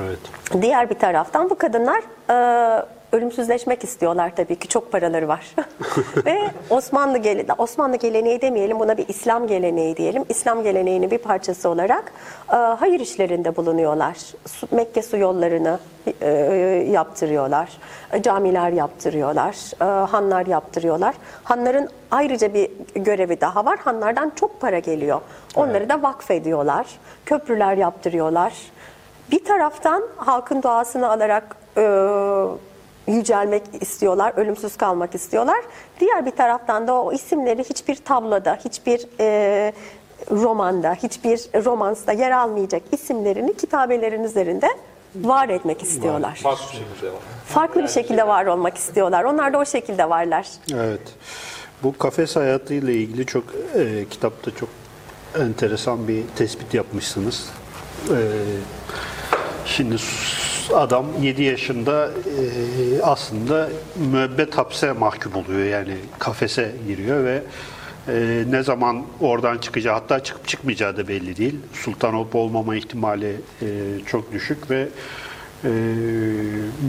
Evet. 0.00 0.18
Diğer 0.62 0.90
bir 0.90 0.98
taraftan 0.98 1.50
bu 1.50 1.58
kadınlar 1.58 2.02
e, 2.30 2.84
ölümsüzleşmek 3.12 3.84
istiyorlar 3.84 4.32
tabii 4.36 4.56
ki 4.56 4.68
çok 4.68 4.92
paraları 4.92 5.28
var. 5.28 5.54
Ve 6.26 6.38
Osmanlı 6.70 7.18
gele 7.18 7.46
Osmanlı 7.58 7.96
geleneği 7.96 8.40
demeyelim 8.40 8.80
buna 8.80 8.96
bir 8.96 9.08
İslam 9.08 9.46
geleneği 9.46 9.96
diyelim. 9.96 10.24
İslam 10.28 10.62
geleneğinin 10.62 11.10
bir 11.10 11.18
parçası 11.18 11.68
olarak 11.68 12.12
e, 12.52 12.56
hayır 12.56 13.00
işlerinde 13.00 13.56
bulunuyorlar. 13.56 14.14
Su- 14.46 14.68
Mekke 14.70 15.02
su 15.02 15.16
yollarını 15.16 15.78
e, 16.20 16.28
yaptırıyorlar. 16.90 17.68
E, 18.12 18.22
camiler 18.22 18.70
yaptırıyorlar. 18.72 19.56
e, 19.80 19.84
hanlar 20.10 20.46
yaptırıyorlar. 20.46 21.14
Hanların 21.44 21.88
ayrıca 22.10 22.54
bir 22.54 22.70
görevi 22.94 23.40
daha 23.40 23.64
var. 23.64 23.78
Hanlardan 23.78 24.32
çok 24.36 24.60
para 24.60 24.78
geliyor. 24.78 25.20
Onları 25.56 25.88
da 25.88 26.02
vakfediyorlar. 26.02 26.86
Köprüler 27.26 27.76
yaptırıyorlar. 27.76 28.52
Bir 29.30 29.44
taraftan 29.44 30.02
halkın 30.16 30.62
doğasını 30.62 31.10
alarak 31.10 31.56
e, 31.76 31.82
yücelmek 33.12 33.62
istiyorlar, 33.80 34.32
ölümsüz 34.36 34.76
kalmak 34.76 35.14
istiyorlar. 35.14 35.60
Diğer 36.00 36.26
bir 36.26 36.30
taraftan 36.30 36.88
da 36.88 37.02
o 37.02 37.12
isimleri 37.12 37.64
hiçbir 37.64 37.96
tabloda, 37.96 38.58
hiçbir 38.64 39.06
e, 39.20 39.72
romanda, 40.30 40.94
hiçbir 40.94 41.64
romansta 41.64 42.12
yer 42.12 42.30
almayacak 42.30 42.82
isimlerini 42.92 43.56
kitabelerin 43.56 44.24
üzerinde 44.24 44.68
var 45.14 45.48
etmek 45.48 45.82
istiyorlar. 45.82 46.34
Farklı 46.42 46.64
bir 46.66 46.78
şekilde 46.78 47.12
var. 47.12 47.18
Farklı 47.46 47.82
bir 47.82 47.88
şekilde 47.88 48.26
var 48.26 48.46
olmak 48.46 48.76
istiyorlar. 48.76 49.24
Onlar 49.24 49.52
da 49.52 49.58
o 49.58 49.64
şekilde 49.64 50.10
varlar. 50.10 50.48
Evet. 50.74 51.00
Bu 51.82 51.98
kafes 51.98 52.36
hayatıyla 52.36 52.92
ilgili 52.92 53.26
çok 53.26 53.44
e, 53.74 54.04
kitapta 54.10 54.50
çok 54.50 54.68
enteresan 55.40 56.08
bir 56.08 56.22
tespit 56.36 56.74
yapmışsınız. 56.74 57.50
E, 58.10 58.18
şimdi 59.66 59.96
adam 60.74 61.06
7 61.22 61.42
yaşında 61.42 62.06
e, 62.08 63.02
aslında 63.02 63.68
müebbet 64.12 64.58
hapse 64.58 64.92
mahkum 64.92 65.34
oluyor. 65.34 65.64
Yani 65.64 65.94
kafese 66.18 66.72
giriyor 66.88 67.24
ve 67.24 67.42
e, 68.08 68.44
ne 68.50 68.62
zaman 68.62 69.02
oradan 69.20 69.58
çıkacağı 69.58 69.94
hatta 69.94 70.20
çıkıp 70.20 70.48
çıkmayacağı 70.48 70.96
da 70.96 71.08
belli 71.08 71.36
değil. 71.36 71.56
Sultan 71.72 72.14
olup 72.14 72.34
olmama 72.34 72.76
ihtimali 72.76 73.36
e, 73.62 73.66
çok 74.06 74.32
düşük 74.32 74.70
ve 74.70 74.88
e, 75.64 75.70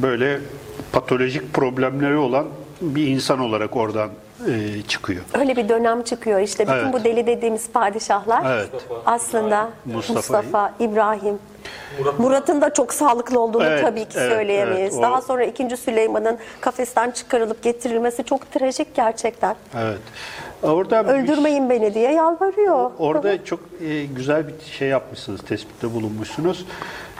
böyle 0.01 0.39
patolojik 0.91 1.53
problemleri 1.53 2.17
olan 2.17 2.45
bir 2.81 3.07
insan 3.07 3.39
olarak 3.39 3.75
oradan 3.75 4.09
e, 4.47 4.81
çıkıyor. 4.87 5.23
Öyle 5.33 5.55
bir 5.55 5.69
dönem 5.69 6.03
çıkıyor 6.03 6.39
işte. 6.39 6.63
Bütün 6.63 6.73
Evet. 6.77 6.93
bu 6.93 7.03
deli 7.03 7.27
dediğimiz 7.27 7.69
padişahlar 7.69 8.55
Evet. 8.55 8.69
aslında 9.05 9.69
Mustafa. 9.85 10.13
Mustafa, 10.13 10.73
İbrahim. 10.79 11.39
Murat- 11.99 12.19
Murat'ın 12.19 12.61
da 12.61 12.73
çok 12.73 12.93
sağlıklı 12.93 13.39
olduğunu 13.39 13.63
Evet, 13.65 13.81
tabii 13.83 14.05
ki 14.05 14.17
evet, 14.19 14.31
söyleyemeyiz. 14.33 14.93
evet. 14.93 14.99
O- 14.99 15.01
Daha 15.01 15.21
sonra 15.21 15.43
2. 15.45 15.77
Süleyman'ın 15.77 16.37
kafesten 16.61 17.11
çıkarılıp 17.11 17.63
getirilmesi 17.63 18.23
çok 18.23 18.51
trajik 18.51 18.95
gerçekten. 18.95 19.55
Evet. 19.79 19.97
Orada 20.63 21.07
bir- 21.07 21.13
Öldürmeyin 21.13 21.69
beni 21.69 21.93
diye 21.93 22.11
yalvarıyor. 22.11 22.91
Orada 22.99 23.45
çok 23.45 23.59
e, 23.87 24.05
güzel 24.05 24.47
bir 24.47 24.53
şey 24.77 24.87
yapmışsınız, 24.87 25.41
tespitte 25.41 25.93
bulunmuşsunuz. 25.93 26.65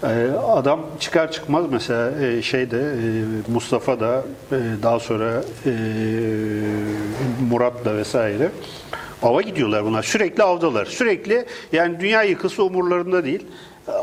E, 0.04 0.08
adam 0.48 0.80
çıkar 1.00 1.32
çıkmaz 1.32 1.66
mesela 1.72 2.12
e, 2.26 2.42
şeyde 2.42 2.78
e, 2.80 3.52
Mustafa 3.52 4.00
da 4.00 4.24
e, 4.52 4.56
daha 4.84 5.00
sonra 5.00 5.42
e, 5.66 5.72
Murat'la 7.52 7.96
vesaire 7.98 8.52
ava 9.24 9.42
gidiyorlar 9.42 9.86
bunlar. 9.86 10.04
Sürekli 10.04 10.44
avdalar. 10.44 10.86
Sürekli 10.86 11.46
yani 11.72 12.00
dünya 12.00 12.24
yıkısı 12.24 12.64
umurlarında 12.64 13.24
değil. 13.26 13.48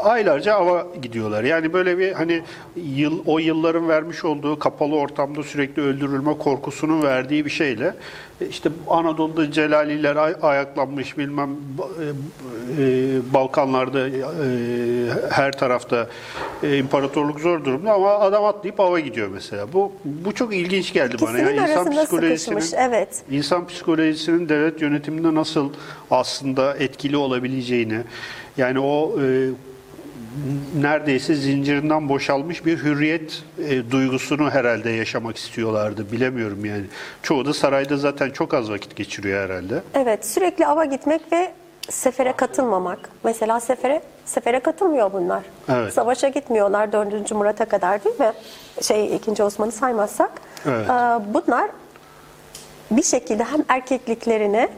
Aylarca 0.03 0.55
ava 0.55 0.87
gidiyorlar. 1.03 1.45
Yani 1.45 1.73
böyle 1.73 1.99
bir 1.99 2.13
hani 2.13 2.43
yıl 2.77 3.23
o 3.27 3.39
yılların 3.39 3.89
vermiş 3.89 4.25
olduğu 4.25 4.59
kapalı 4.59 4.95
ortamda 4.95 5.43
sürekli 5.43 5.83
öldürülme 5.83 6.39
korkusunun 6.39 7.03
verdiği 7.03 7.45
bir 7.45 7.51
şeyle 7.51 7.95
e, 8.41 8.47
işte 8.47 8.71
Anadolu'da 8.89 9.53
Celaliler 9.53 10.17
ay- 10.17 10.37
ayaklanmış 10.43 11.19
bilmem 11.19 11.51
e, 11.51 12.05
e, 12.83 13.35
Balkanlarda 13.35 14.09
e, 14.09 14.13
her 15.31 15.53
tarafta 15.53 16.09
e, 16.63 16.79
imparatorluk 16.79 17.41
zor 17.41 17.65
durumda 17.65 17.93
ama 17.93 18.11
adam 18.11 18.45
atlayıp 18.45 18.81
ava 18.81 19.01
gidiyor 19.01 19.29
mesela. 19.29 19.73
Bu 19.73 19.93
bu 20.05 20.33
çok 20.35 20.55
ilginç 20.55 20.93
geldi 20.93 21.17
bana. 21.23 21.31
İkisinin 21.39 21.57
Yani 21.57 21.71
insan 21.71 21.91
psikolojisinin 21.91 22.59
sıkışmış. 22.59 22.81
Evet. 22.87 23.23
İnsan 23.31 23.67
psikolojisinin 23.67 24.49
devlet 24.49 24.83
yönetiminde 24.83 25.35
nasıl 25.35 25.71
aslında 26.11 26.77
etkili 26.77 27.17
olabileceğini, 27.17 27.99
yani 28.57 28.79
o 28.81 29.15
e, 29.23 29.49
neredeyse 30.81 31.35
zincirinden 31.35 32.09
boşalmış 32.09 32.67
bir 32.67 32.79
hürriyet 32.79 33.43
e, 33.69 33.91
duygusunu 33.91 34.51
herhalde 34.51 34.91
yaşamak 34.91 35.37
istiyorlardı. 35.37 36.13
Bilemiyorum 36.13 36.65
yani. 36.65 36.85
Çoğu 37.23 37.47
da 37.47 37.55
sarayda 37.55 37.97
zaten 37.97 38.31
çok 38.31 38.55
az 38.55 38.71
vakit 38.71 38.97
geçiriyor 38.97 39.45
herhalde. 39.49 39.83
Evet, 39.95 40.27
sürekli 40.27 40.67
ava 40.67 40.85
gitmek 40.85 41.33
ve 41.33 41.53
sefere 41.89 42.33
katılmamak. 42.33 43.09
Mesela 43.25 43.61
sefere 43.61 44.03
sefere 44.25 44.61
katılmıyor 44.61 45.13
bunlar. 45.13 45.43
Evet. 45.69 45.93
Savaşa 45.93 46.29
gitmiyorlar 46.29 46.93
4. 46.93 47.33
Murat'a 47.33 47.65
kadar 47.65 48.05
değil 48.05 48.21
mi? 48.21 48.33
Şey 48.83 49.17
2. 49.17 49.43
Osman'ı 49.43 49.73
saymazsak. 49.73 50.31
Evet. 50.67 50.91
Ee, 50.91 50.93
bunlar 51.35 51.71
bir 52.91 53.03
şekilde 53.03 53.45
hem 53.45 53.65
erkekliklerini 53.69 54.69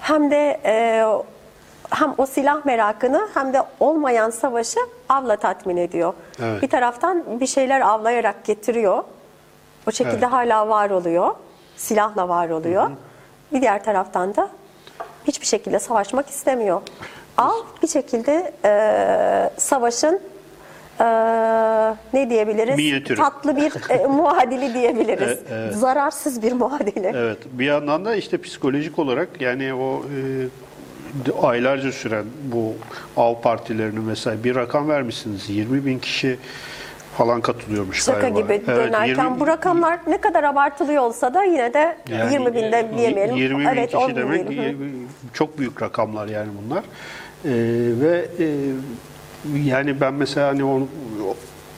hem 0.00 0.30
de 0.30 0.60
e, 0.64 1.04
hem 1.92 2.14
o 2.18 2.26
silah 2.26 2.64
merakını 2.64 3.28
hem 3.34 3.52
de 3.52 3.62
olmayan 3.80 4.30
savaşı 4.30 4.78
avla 5.08 5.36
tatmin 5.36 5.76
ediyor. 5.76 6.12
Evet. 6.42 6.62
Bir 6.62 6.68
taraftan 6.68 7.40
bir 7.40 7.46
şeyler 7.46 7.80
avlayarak 7.80 8.44
getiriyor. 8.44 9.04
O 9.88 9.90
şekilde 9.90 10.16
Evet. 10.16 10.32
hala 10.32 10.68
var 10.68 10.90
oluyor. 10.90 11.34
Silahla 11.76 12.28
var 12.28 12.50
oluyor. 12.50 12.90
Bir 13.52 13.60
diğer 13.60 13.84
taraftan 13.84 14.36
da 14.36 14.48
hiçbir 15.24 15.46
şekilde 15.46 15.78
savaşmak 15.78 16.28
istemiyor. 16.28 16.80
Av 17.38 17.50
bir 17.82 17.88
şekilde 17.88 18.52
e, 18.64 19.50
savaşın 19.60 20.20
e, 21.00 21.04
ne 22.12 22.30
diyebiliriz? 22.30 22.76
Minyatürü. 22.76 23.16
Tatlı 23.18 23.56
bir 23.56 23.90
e, 23.90 24.06
muadili 24.06 24.74
diyebiliriz. 24.74 25.38
Evet, 25.52 25.74
Zararsız 25.74 26.42
bir 26.42 26.52
muadili. 26.52 27.12
Evet. 27.16 27.38
Bir 27.52 27.64
yandan 27.64 28.04
da 28.04 28.14
işte 28.16 28.38
psikolojik 28.42 28.98
olarak 28.98 29.40
yani 29.40 29.74
o 29.74 29.96
e, 29.96 30.18
aylarca 31.42 31.92
süren 31.92 32.24
bu 32.44 32.74
av 33.16 33.34
partilerini 33.40 34.00
mesela 34.00 34.44
bir 34.44 34.54
rakam 34.54 34.88
vermişsiniz. 34.88 35.50
20 35.50 35.86
bin 35.86 35.98
kişi 35.98 36.38
falan 37.18 37.40
katılıyormuş 37.40 38.02
Şaka 38.02 38.20
galiba. 38.20 38.40
gibi 38.40 38.52
Evet, 38.52 38.66
dönerken 38.66 39.24
20 39.24 39.40
bu 39.40 39.46
rakamlar 39.46 40.00
ne 40.06 40.20
kadar 40.20 40.44
abartılıyor 40.44 41.02
olsa 41.02 41.34
da 41.34 41.44
yine 41.44 41.74
de 41.74 41.96
Yani 42.08 42.32
20 42.32 42.54
binde 42.54 42.90
diyemeyelim. 42.98 43.36
20 43.36 43.60
bin 43.60 43.66
evet, 43.66 43.94
10 43.94 44.06
kişi 44.06 44.16
demek 44.16 44.48
diyelim. 44.48 44.82
e, 44.82 45.34
çok 45.34 45.58
büyük 45.58 45.82
rakamlar 45.82 46.28
yani 46.28 46.48
bunlar. 46.64 46.78
E, 46.78 47.52
ve 48.00 48.26
e, 48.38 48.46
yani 49.64 50.00
ben 50.00 50.14
mesela 50.14 50.48
hani 50.48 50.64
onu, 50.64 50.88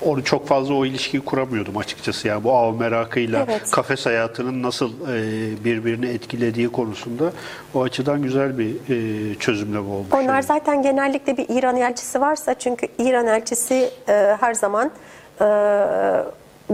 onu 0.05 0.25
çok 0.25 0.47
fazla 0.49 0.75
o 0.75 0.85
ilişkiyi 0.87 1.21
kuramıyordum 1.21 1.77
açıkçası. 1.77 2.29
Yani 2.29 2.45
bu 2.45 2.53
av 2.53 2.75
merakıyla 2.75 3.47
Evet. 3.49 3.71
kafes 3.71 4.07
hayatının 4.07 4.63
nasıl 4.63 4.91
e, 4.91 5.65
birbirini 5.65 6.07
etkilediği 6.07 6.69
konusunda 6.73 7.33
o 7.75 7.83
açıdan 7.83 8.23
güzel 8.23 8.59
bir 8.59 8.69
e, 8.75 9.35
çözümleme 9.35 9.89
olmuş. 9.89 10.13
Onlar 10.13 10.35
yani. 10.35 10.43
zaten 10.43 10.83
genellikle 10.83 11.37
bir 11.37 11.47
İran 11.49 11.77
elçisi 11.77 12.21
varsa 12.21 12.55
çünkü 12.55 12.87
İran 12.99 13.27
elçisi 13.27 13.91
e, 14.09 14.37
her 14.41 14.55
zaman 14.55 14.91
e, 15.41 15.45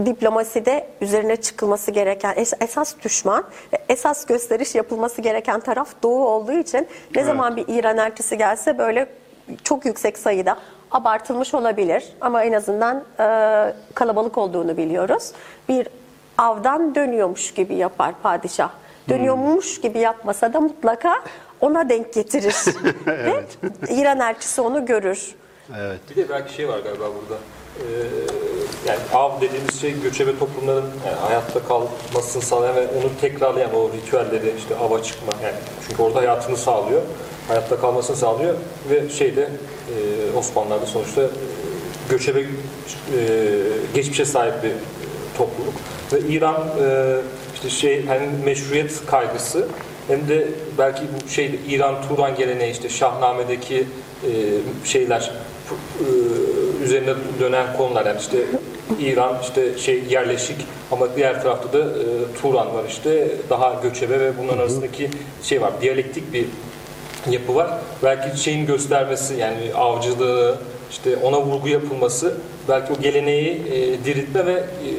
diplomaside 0.05 0.87
üzerine 1.01 1.35
çıkılması 1.35 1.91
gereken 1.91 2.33
es- 2.35 2.63
esas 2.63 2.95
düşman 3.03 3.43
esas 3.89 4.25
gösteriş 4.25 4.75
yapılması 4.75 5.21
gereken 5.21 5.59
taraf 5.59 5.89
Doğu 6.03 6.25
olduğu 6.25 6.53
için 6.59 6.87
ne 7.15 7.23
zaman 7.23 7.55
bir 7.55 7.65
İran 7.67 7.97
elçisi 7.97 8.37
gelse 8.37 8.77
böyle 8.77 9.07
çok 9.63 9.85
yüksek 9.85 10.17
sayıda 10.17 10.57
abartılmış 10.91 11.53
olabilir 11.53 12.03
ama 12.21 12.43
en 12.43 12.53
azından 12.53 13.03
e, 13.19 13.25
kalabalık 13.93 14.37
olduğunu 14.37 14.77
biliyoruz. 14.77 15.31
Bir 15.69 15.87
avdan 16.37 16.95
dönüyormuş 16.95 17.53
gibi 17.53 17.75
yapar 17.75 18.13
padişah. 18.23 18.69
Dönüyormuş 19.09 19.81
gibi 19.81 19.99
yapmasa 19.99 20.53
da 20.53 20.59
mutlaka 20.61 21.23
ona 21.61 21.89
denk 21.89 22.13
getirir. 22.13 22.55
Ve 23.07 23.43
İran 23.89 24.19
elçisi 24.19 24.61
onu 24.61 24.85
görür. 24.85 25.35
Evet. 25.77 25.99
Bir 26.09 26.15
de 26.15 26.29
belki 26.29 26.53
şey 26.53 26.67
var 26.67 26.79
galiba 26.79 27.05
burada. 27.05 27.41
Ee, 27.79 27.83
yani 28.87 28.99
av 29.13 29.41
dediğimiz 29.41 29.81
şey 29.81 30.01
göçebe 30.01 30.39
toplumların 30.39 30.85
yani 31.05 31.17
hayatta 31.27 31.59
kalmasını 31.63 32.41
sağlayan 32.41 32.75
ve 32.75 32.87
onu 32.87 33.21
tekrarlayan 33.21 33.75
o 33.75 33.89
ritüelleri 33.93 34.53
işte 34.57 34.75
ava 34.75 35.03
çıkma 35.03 35.33
yani 35.43 35.55
çünkü 35.87 36.03
orada 36.03 36.19
hayatını 36.19 36.57
sağlıyor. 36.57 37.01
Hayatta 37.47 37.79
kalmasını 37.79 38.15
sağlıyor 38.15 38.55
ve 38.89 39.09
şeyde 39.09 39.41
e, 39.41 40.37
Osmanlılar'da 40.37 40.85
sonuçta 40.85 41.21
e, 41.21 41.27
göçebe 42.09 42.39
e, 42.39 42.45
geçmişe 43.93 44.25
sahip 44.25 44.63
bir 44.63 44.71
topluluk 45.37 45.73
ve 46.13 46.19
İran 46.19 46.67
e, 46.81 47.15
işte 47.53 47.69
şey 47.69 48.05
hani 48.05 48.27
meşruiyet 48.45 49.05
kaygısı 49.05 49.67
hem 50.07 50.27
de 50.27 50.47
belki 50.77 51.01
bu 51.01 51.29
şey 51.29 51.59
İran 51.67 51.95
Turan 52.07 52.35
geleneği 52.35 52.71
işte 52.71 52.89
Şahname'deki 52.89 53.77
e, 53.77 54.31
şeyler 54.85 55.19
e, 55.19 55.50
üzerine 56.83 57.13
dönen 57.39 57.77
konular 57.77 58.05
yani 58.05 58.19
işte 58.19 58.37
İran 58.99 59.37
işte 59.41 59.77
şey 59.77 60.03
yerleşik 60.09 60.57
ama 60.91 61.15
diğer 61.15 61.43
tarafta 61.43 61.73
da 61.73 61.79
e, 61.79 62.05
Turan 62.41 62.73
var 62.75 62.83
işte 62.87 63.27
daha 63.49 63.79
göçebe 63.83 64.19
ve 64.19 64.37
bunların 64.37 64.57
arasındaki 64.57 65.09
şey 65.43 65.61
var 65.61 65.71
diyalektik 65.81 66.33
bir 66.33 66.45
yapı 67.29 67.55
var. 67.55 67.69
Belki 68.03 68.43
şeyin 68.43 68.65
göstermesi 68.65 69.33
yani 69.35 69.73
avcılığı 69.75 70.57
işte 70.91 71.17
ona 71.17 71.41
vurgu 71.41 71.67
yapılması 71.67 72.33
belki 72.69 72.93
o 72.93 73.01
geleneği 73.01 73.61
e, 73.71 74.05
diriltme 74.05 74.45
ve 74.45 74.53
e, 74.53 74.89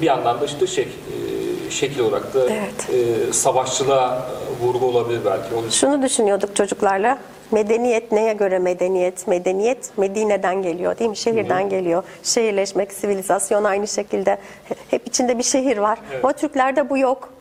bir 0.00 0.06
yandan 0.06 0.40
da 0.40 0.44
işte 0.44 0.66
şey 0.66 0.84
e, 0.84 1.70
şekil 1.70 2.00
olarak 2.00 2.34
da 2.34 2.40
Evet. 2.40 2.88
e, 3.28 3.32
savaşçılığa 3.32 4.26
vurgu 4.60 4.86
olabilir 4.86 5.20
belki. 5.24 5.76
Şunu 5.76 6.02
düşünüyorduk 6.02 6.56
çocuklarla. 6.56 7.18
Medeniyet 7.50 8.12
neye 8.12 8.32
göre 8.32 8.58
medeniyet? 8.58 9.26
Medeniyet 9.28 9.98
Medine'den 9.98 10.62
geliyor 10.62 10.98
değil 10.98 11.10
mi? 11.10 11.16
Şehirden 11.16 11.68
geliyor. 11.68 12.02
Şehirleşmek, 12.22 12.92
sivilizasyon 12.92 13.64
aynı 13.64 13.88
şekilde. 13.88 14.30
He- 14.68 14.74
Hep 14.90 15.06
içinde 15.06 15.38
bir 15.38 15.42
şehir 15.42 15.78
var. 15.78 15.98
Ama 16.22 16.32
Türklerde 16.32 16.90
bu 16.90 16.98
yok. 16.98 17.32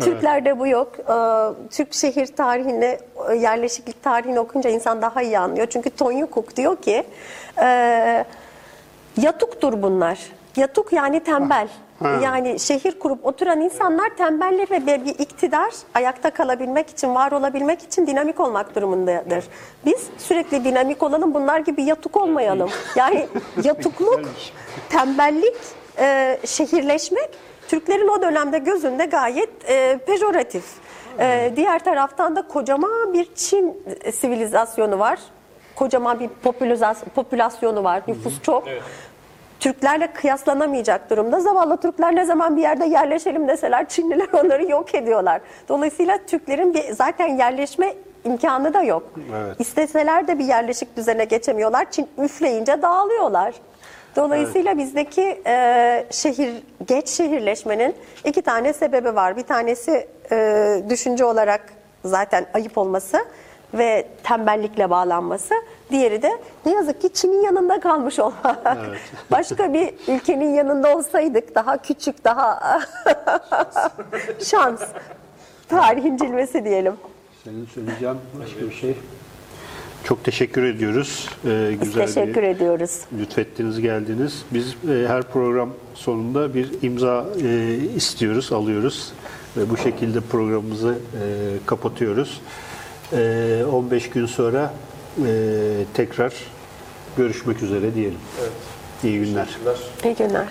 Türklerde 0.00 0.58
bu 0.58 0.66
yok. 0.66 0.92
Ee, 0.98 1.68
Türk 1.70 1.94
şehir 1.94 2.26
tarihini, 2.26 2.98
e, 3.30 3.34
yerleşiklik 3.36 4.02
tarihini 4.02 4.40
okunca 4.40 4.70
insan 4.70 5.02
daha 5.02 5.22
iyi 5.22 5.38
anlıyor. 5.38 5.66
Çünkü 5.70 5.90
Tonyukuk 5.90 6.56
diyor 6.56 6.76
ki 6.76 7.04
e, 7.62 8.24
yatuktur 9.22 9.82
bunlar. 9.82 10.18
Yatuk 10.56 10.92
yani 10.92 11.20
tembel. 11.20 11.68
Yani 12.22 12.60
şehir 12.60 12.98
kurup 12.98 13.26
oturan 13.26 13.60
insanlar 13.60 14.08
tembeller 14.16 14.70
ve 14.70 14.86
bir, 14.86 15.18
iktidar 15.18 15.74
ayakta 15.94 16.30
kalabilmek 16.30 16.90
için, 16.90 17.14
var 17.14 17.32
olabilmek 17.32 17.82
için 17.82 18.06
dinamik 18.06 18.40
olmak 18.40 18.74
durumundadır. 18.74 19.44
Biz 19.86 20.08
sürekli 20.18 20.64
dinamik 20.64 21.02
olalım, 21.02 21.34
bunlar 21.34 21.58
gibi 21.58 21.82
yatuk 21.82 22.16
olmayalım. 22.16 22.70
Yani 22.96 23.26
yatukluk, 23.64 24.20
tembellik, 24.88 25.56
e, 25.98 26.38
şehirleşmek 26.46 27.30
Türklerin 27.68 28.08
o 28.08 28.22
dönemde 28.22 28.58
gözünde 28.58 29.04
gayet 29.04 29.70
e, 29.70 29.98
pejoratif. 30.06 30.64
E, 31.18 31.52
diğer 31.56 31.84
taraftan 31.84 32.36
da 32.36 32.48
kocaman 32.48 33.12
bir 33.12 33.34
Çin 33.34 33.82
sivilizasyonu 34.12 34.98
var. 34.98 35.18
Kocaman 35.74 36.20
bir 36.20 36.28
popülasyonu 37.14 37.84
var. 37.84 38.02
Nüfus 38.08 38.42
çok. 38.42 38.64
Türklerle 39.64 40.12
kıyaslanamayacak 40.12 41.10
durumda. 41.10 41.40
Zavallı 41.40 41.76
Türkler 41.76 42.16
ne 42.16 42.24
zaman 42.24 42.56
bir 42.56 42.62
yerde 42.62 42.84
yerleşelim 42.84 43.48
deseler 43.48 43.88
Çinliler 43.88 44.28
onları 44.44 44.70
yok 44.70 44.94
ediyorlar. 44.94 45.40
Dolayısıyla 45.68 46.18
Türklerin 46.26 46.74
bir 46.74 46.92
zaten 46.92 47.26
yerleşme 47.26 47.94
imkanı 48.24 48.74
da 48.74 48.82
yok. 48.82 49.02
Evet. 49.36 49.56
İsteseler 49.58 50.28
de 50.28 50.38
bir 50.38 50.44
yerleşik 50.44 50.96
düzene 50.96 51.24
geçemiyorlar. 51.24 51.90
Çin 51.90 52.08
üfleyince 52.18 52.82
dağılıyorlar. 52.82 53.54
Dolayısıyla 54.16 54.78
bizdeki 54.78 55.42
e, 55.46 56.06
şehir 56.10 56.62
geç 56.86 57.08
şehirleşmenin 57.08 57.94
iki 58.24 58.42
tane 58.42 58.72
sebebi 58.72 59.14
var. 59.14 59.36
Bir 59.36 59.42
tanesi 59.42 60.08
e, 60.32 60.82
düşünce 60.88 61.24
olarak 61.24 61.72
zaten 62.04 62.46
ayıp 62.54 62.78
olması 62.78 63.18
ve 63.74 64.08
tembellikle 64.22 64.90
bağlanması. 64.90 65.54
Diğeri 65.90 66.22
de 66.22 66.30
ne 66.66 66.72
yazık 66.72 67.00
ki 67.00 67.12
Çin'in 67.12 67.42
yanında 67.42 67.80
kalmış 67.80 68.18
olmak. 68.18 68.78
Başka 69.30 69.72
bir 69.72 69.94
ülkenin 70.08 70.54
yanında 70.54 70.96
olsaydık 70.96 71.54
daha 71.54 71.82
küçük, 71.82 72.24
daha 72.24 72.60
şans. 74.44 74.80
Tarihin 75.68 76.16
cilvesi 76.16 76.64
diyelim. 76.64 76.94
Senin 77.44 77.66
söyleyeceğin 77.66 78.16
başka 78.40 78.60
bir 78.60 78.74
şey. 78.74 78.96
Çok 80.04 80.24
teşekkür 80.24 80.62
ediyoruz. 80.62 81.28
Ee, 81.46 81.74
Biz 81.80 81.94
teşekkür 81.94 82.42
ediyoruz. 82.42 83.00
lütfettiniz 83.18 83.80
geldiniz. 83.80 84.44
Biz 84.50 84.74
e, 84.90 85.08
her 85.08 85.22
program 85.22 85.70
sonunda 85.94 86.54
bir 86.54 86.82
imza 86.82 87.24
e, 87.42 87.74
istiyoruz, 87.96 88.52
alıyoruz 88.52 89.12
ve 89.56 89.70
bu 89.70 89.76
şekilde 89.76 90.20
programımızı 90.20 90.88
e, 90.94 91.22
kapatıyoruz. 91.66 92.40
E, 93.14 93.64
15 93.72 94.10
gün 94.10 94.26
sonra 94.26 94.74
e, 95.26 95.30
tekrar 95.94 96.32
görüşmek 97.16 97.62
üzere 97.62 97.94
diyelim. 97.94 98.18
Evet. 98.40 98.52
İyi 99.04 99.20
günler. 99.20 99.48
İyi 100.04 100.14
günler. 100.14 100.48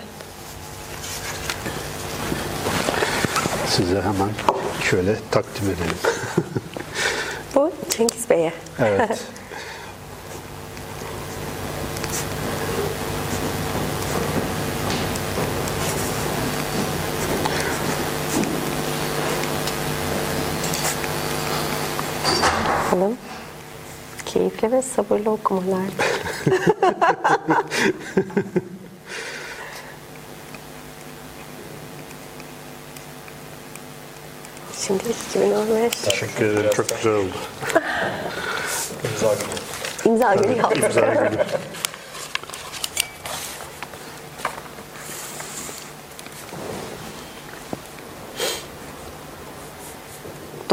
Size 3.67 4.01
hemen 4.01 4.29
şöyle 4.83 5.15
takdim 5.31 5.65
edelim. 5.65 5.97
Bu 7.55 7.71
Cengiz 7.89 8.29
Bey'e. 8.29 8.53
Evet. 8.79 9.23
Keyifli 24.63 24.77
ve 24.77 24.81
sabırlı 24.81 25.29
okumalar. 25.29 25.85
Şimdi 34.87 35.03
2015 35.29 35.95
Teşekkür 35.95 36.45
ederim. 36.45 36.69
Çok 36.75 36.89
güzel 36.89 37.13
oldu. 37.13 37.33
İmza 39.03 39.33
günü. 39.33 39.43
imza 40.05 40.35
günü 40.35 40.57
yaptık. 40.57 40.83
İmza 40.83 41.01
günü. 41.01 41.37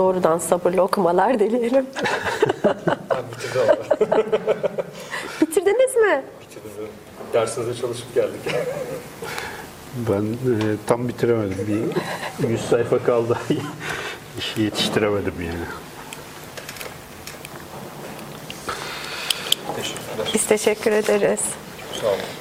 Doğrudan 0.00 0.38
sabırlı 0.38 0.82
okumalar 0.82 1.38
dileyelim. 1.38 1.86
Ama. 2.64 2.76
Bitirdiniz 5.40 5.96
mi? 5.96 6.24
bitirdim. 6.40 6.88
Dersinize 7.32 7.80
çalışıp 7.80 8.14
geldik. 8.14 8.40
Ben 10.08 10.22
e, 10.22 10.76
tam 10.86 11.08
bitiremedim. 11.08 11.92
Bir 12.38 12.48
100 12.48 12.60
sayfa 12.60 12.98
kaldı. 12.98 13.38
İşi 14.38 14.62
yetiştiremedim 14.62 15.34
yani. 15.38 15.66
Teşekkürler. 19.76 20.30
Biz 20.34 20.46
teşekkür 20.46 20.92
ederiz. 20.92 21.40
Sağ 22.00 22.06
olun. 22.06 22.39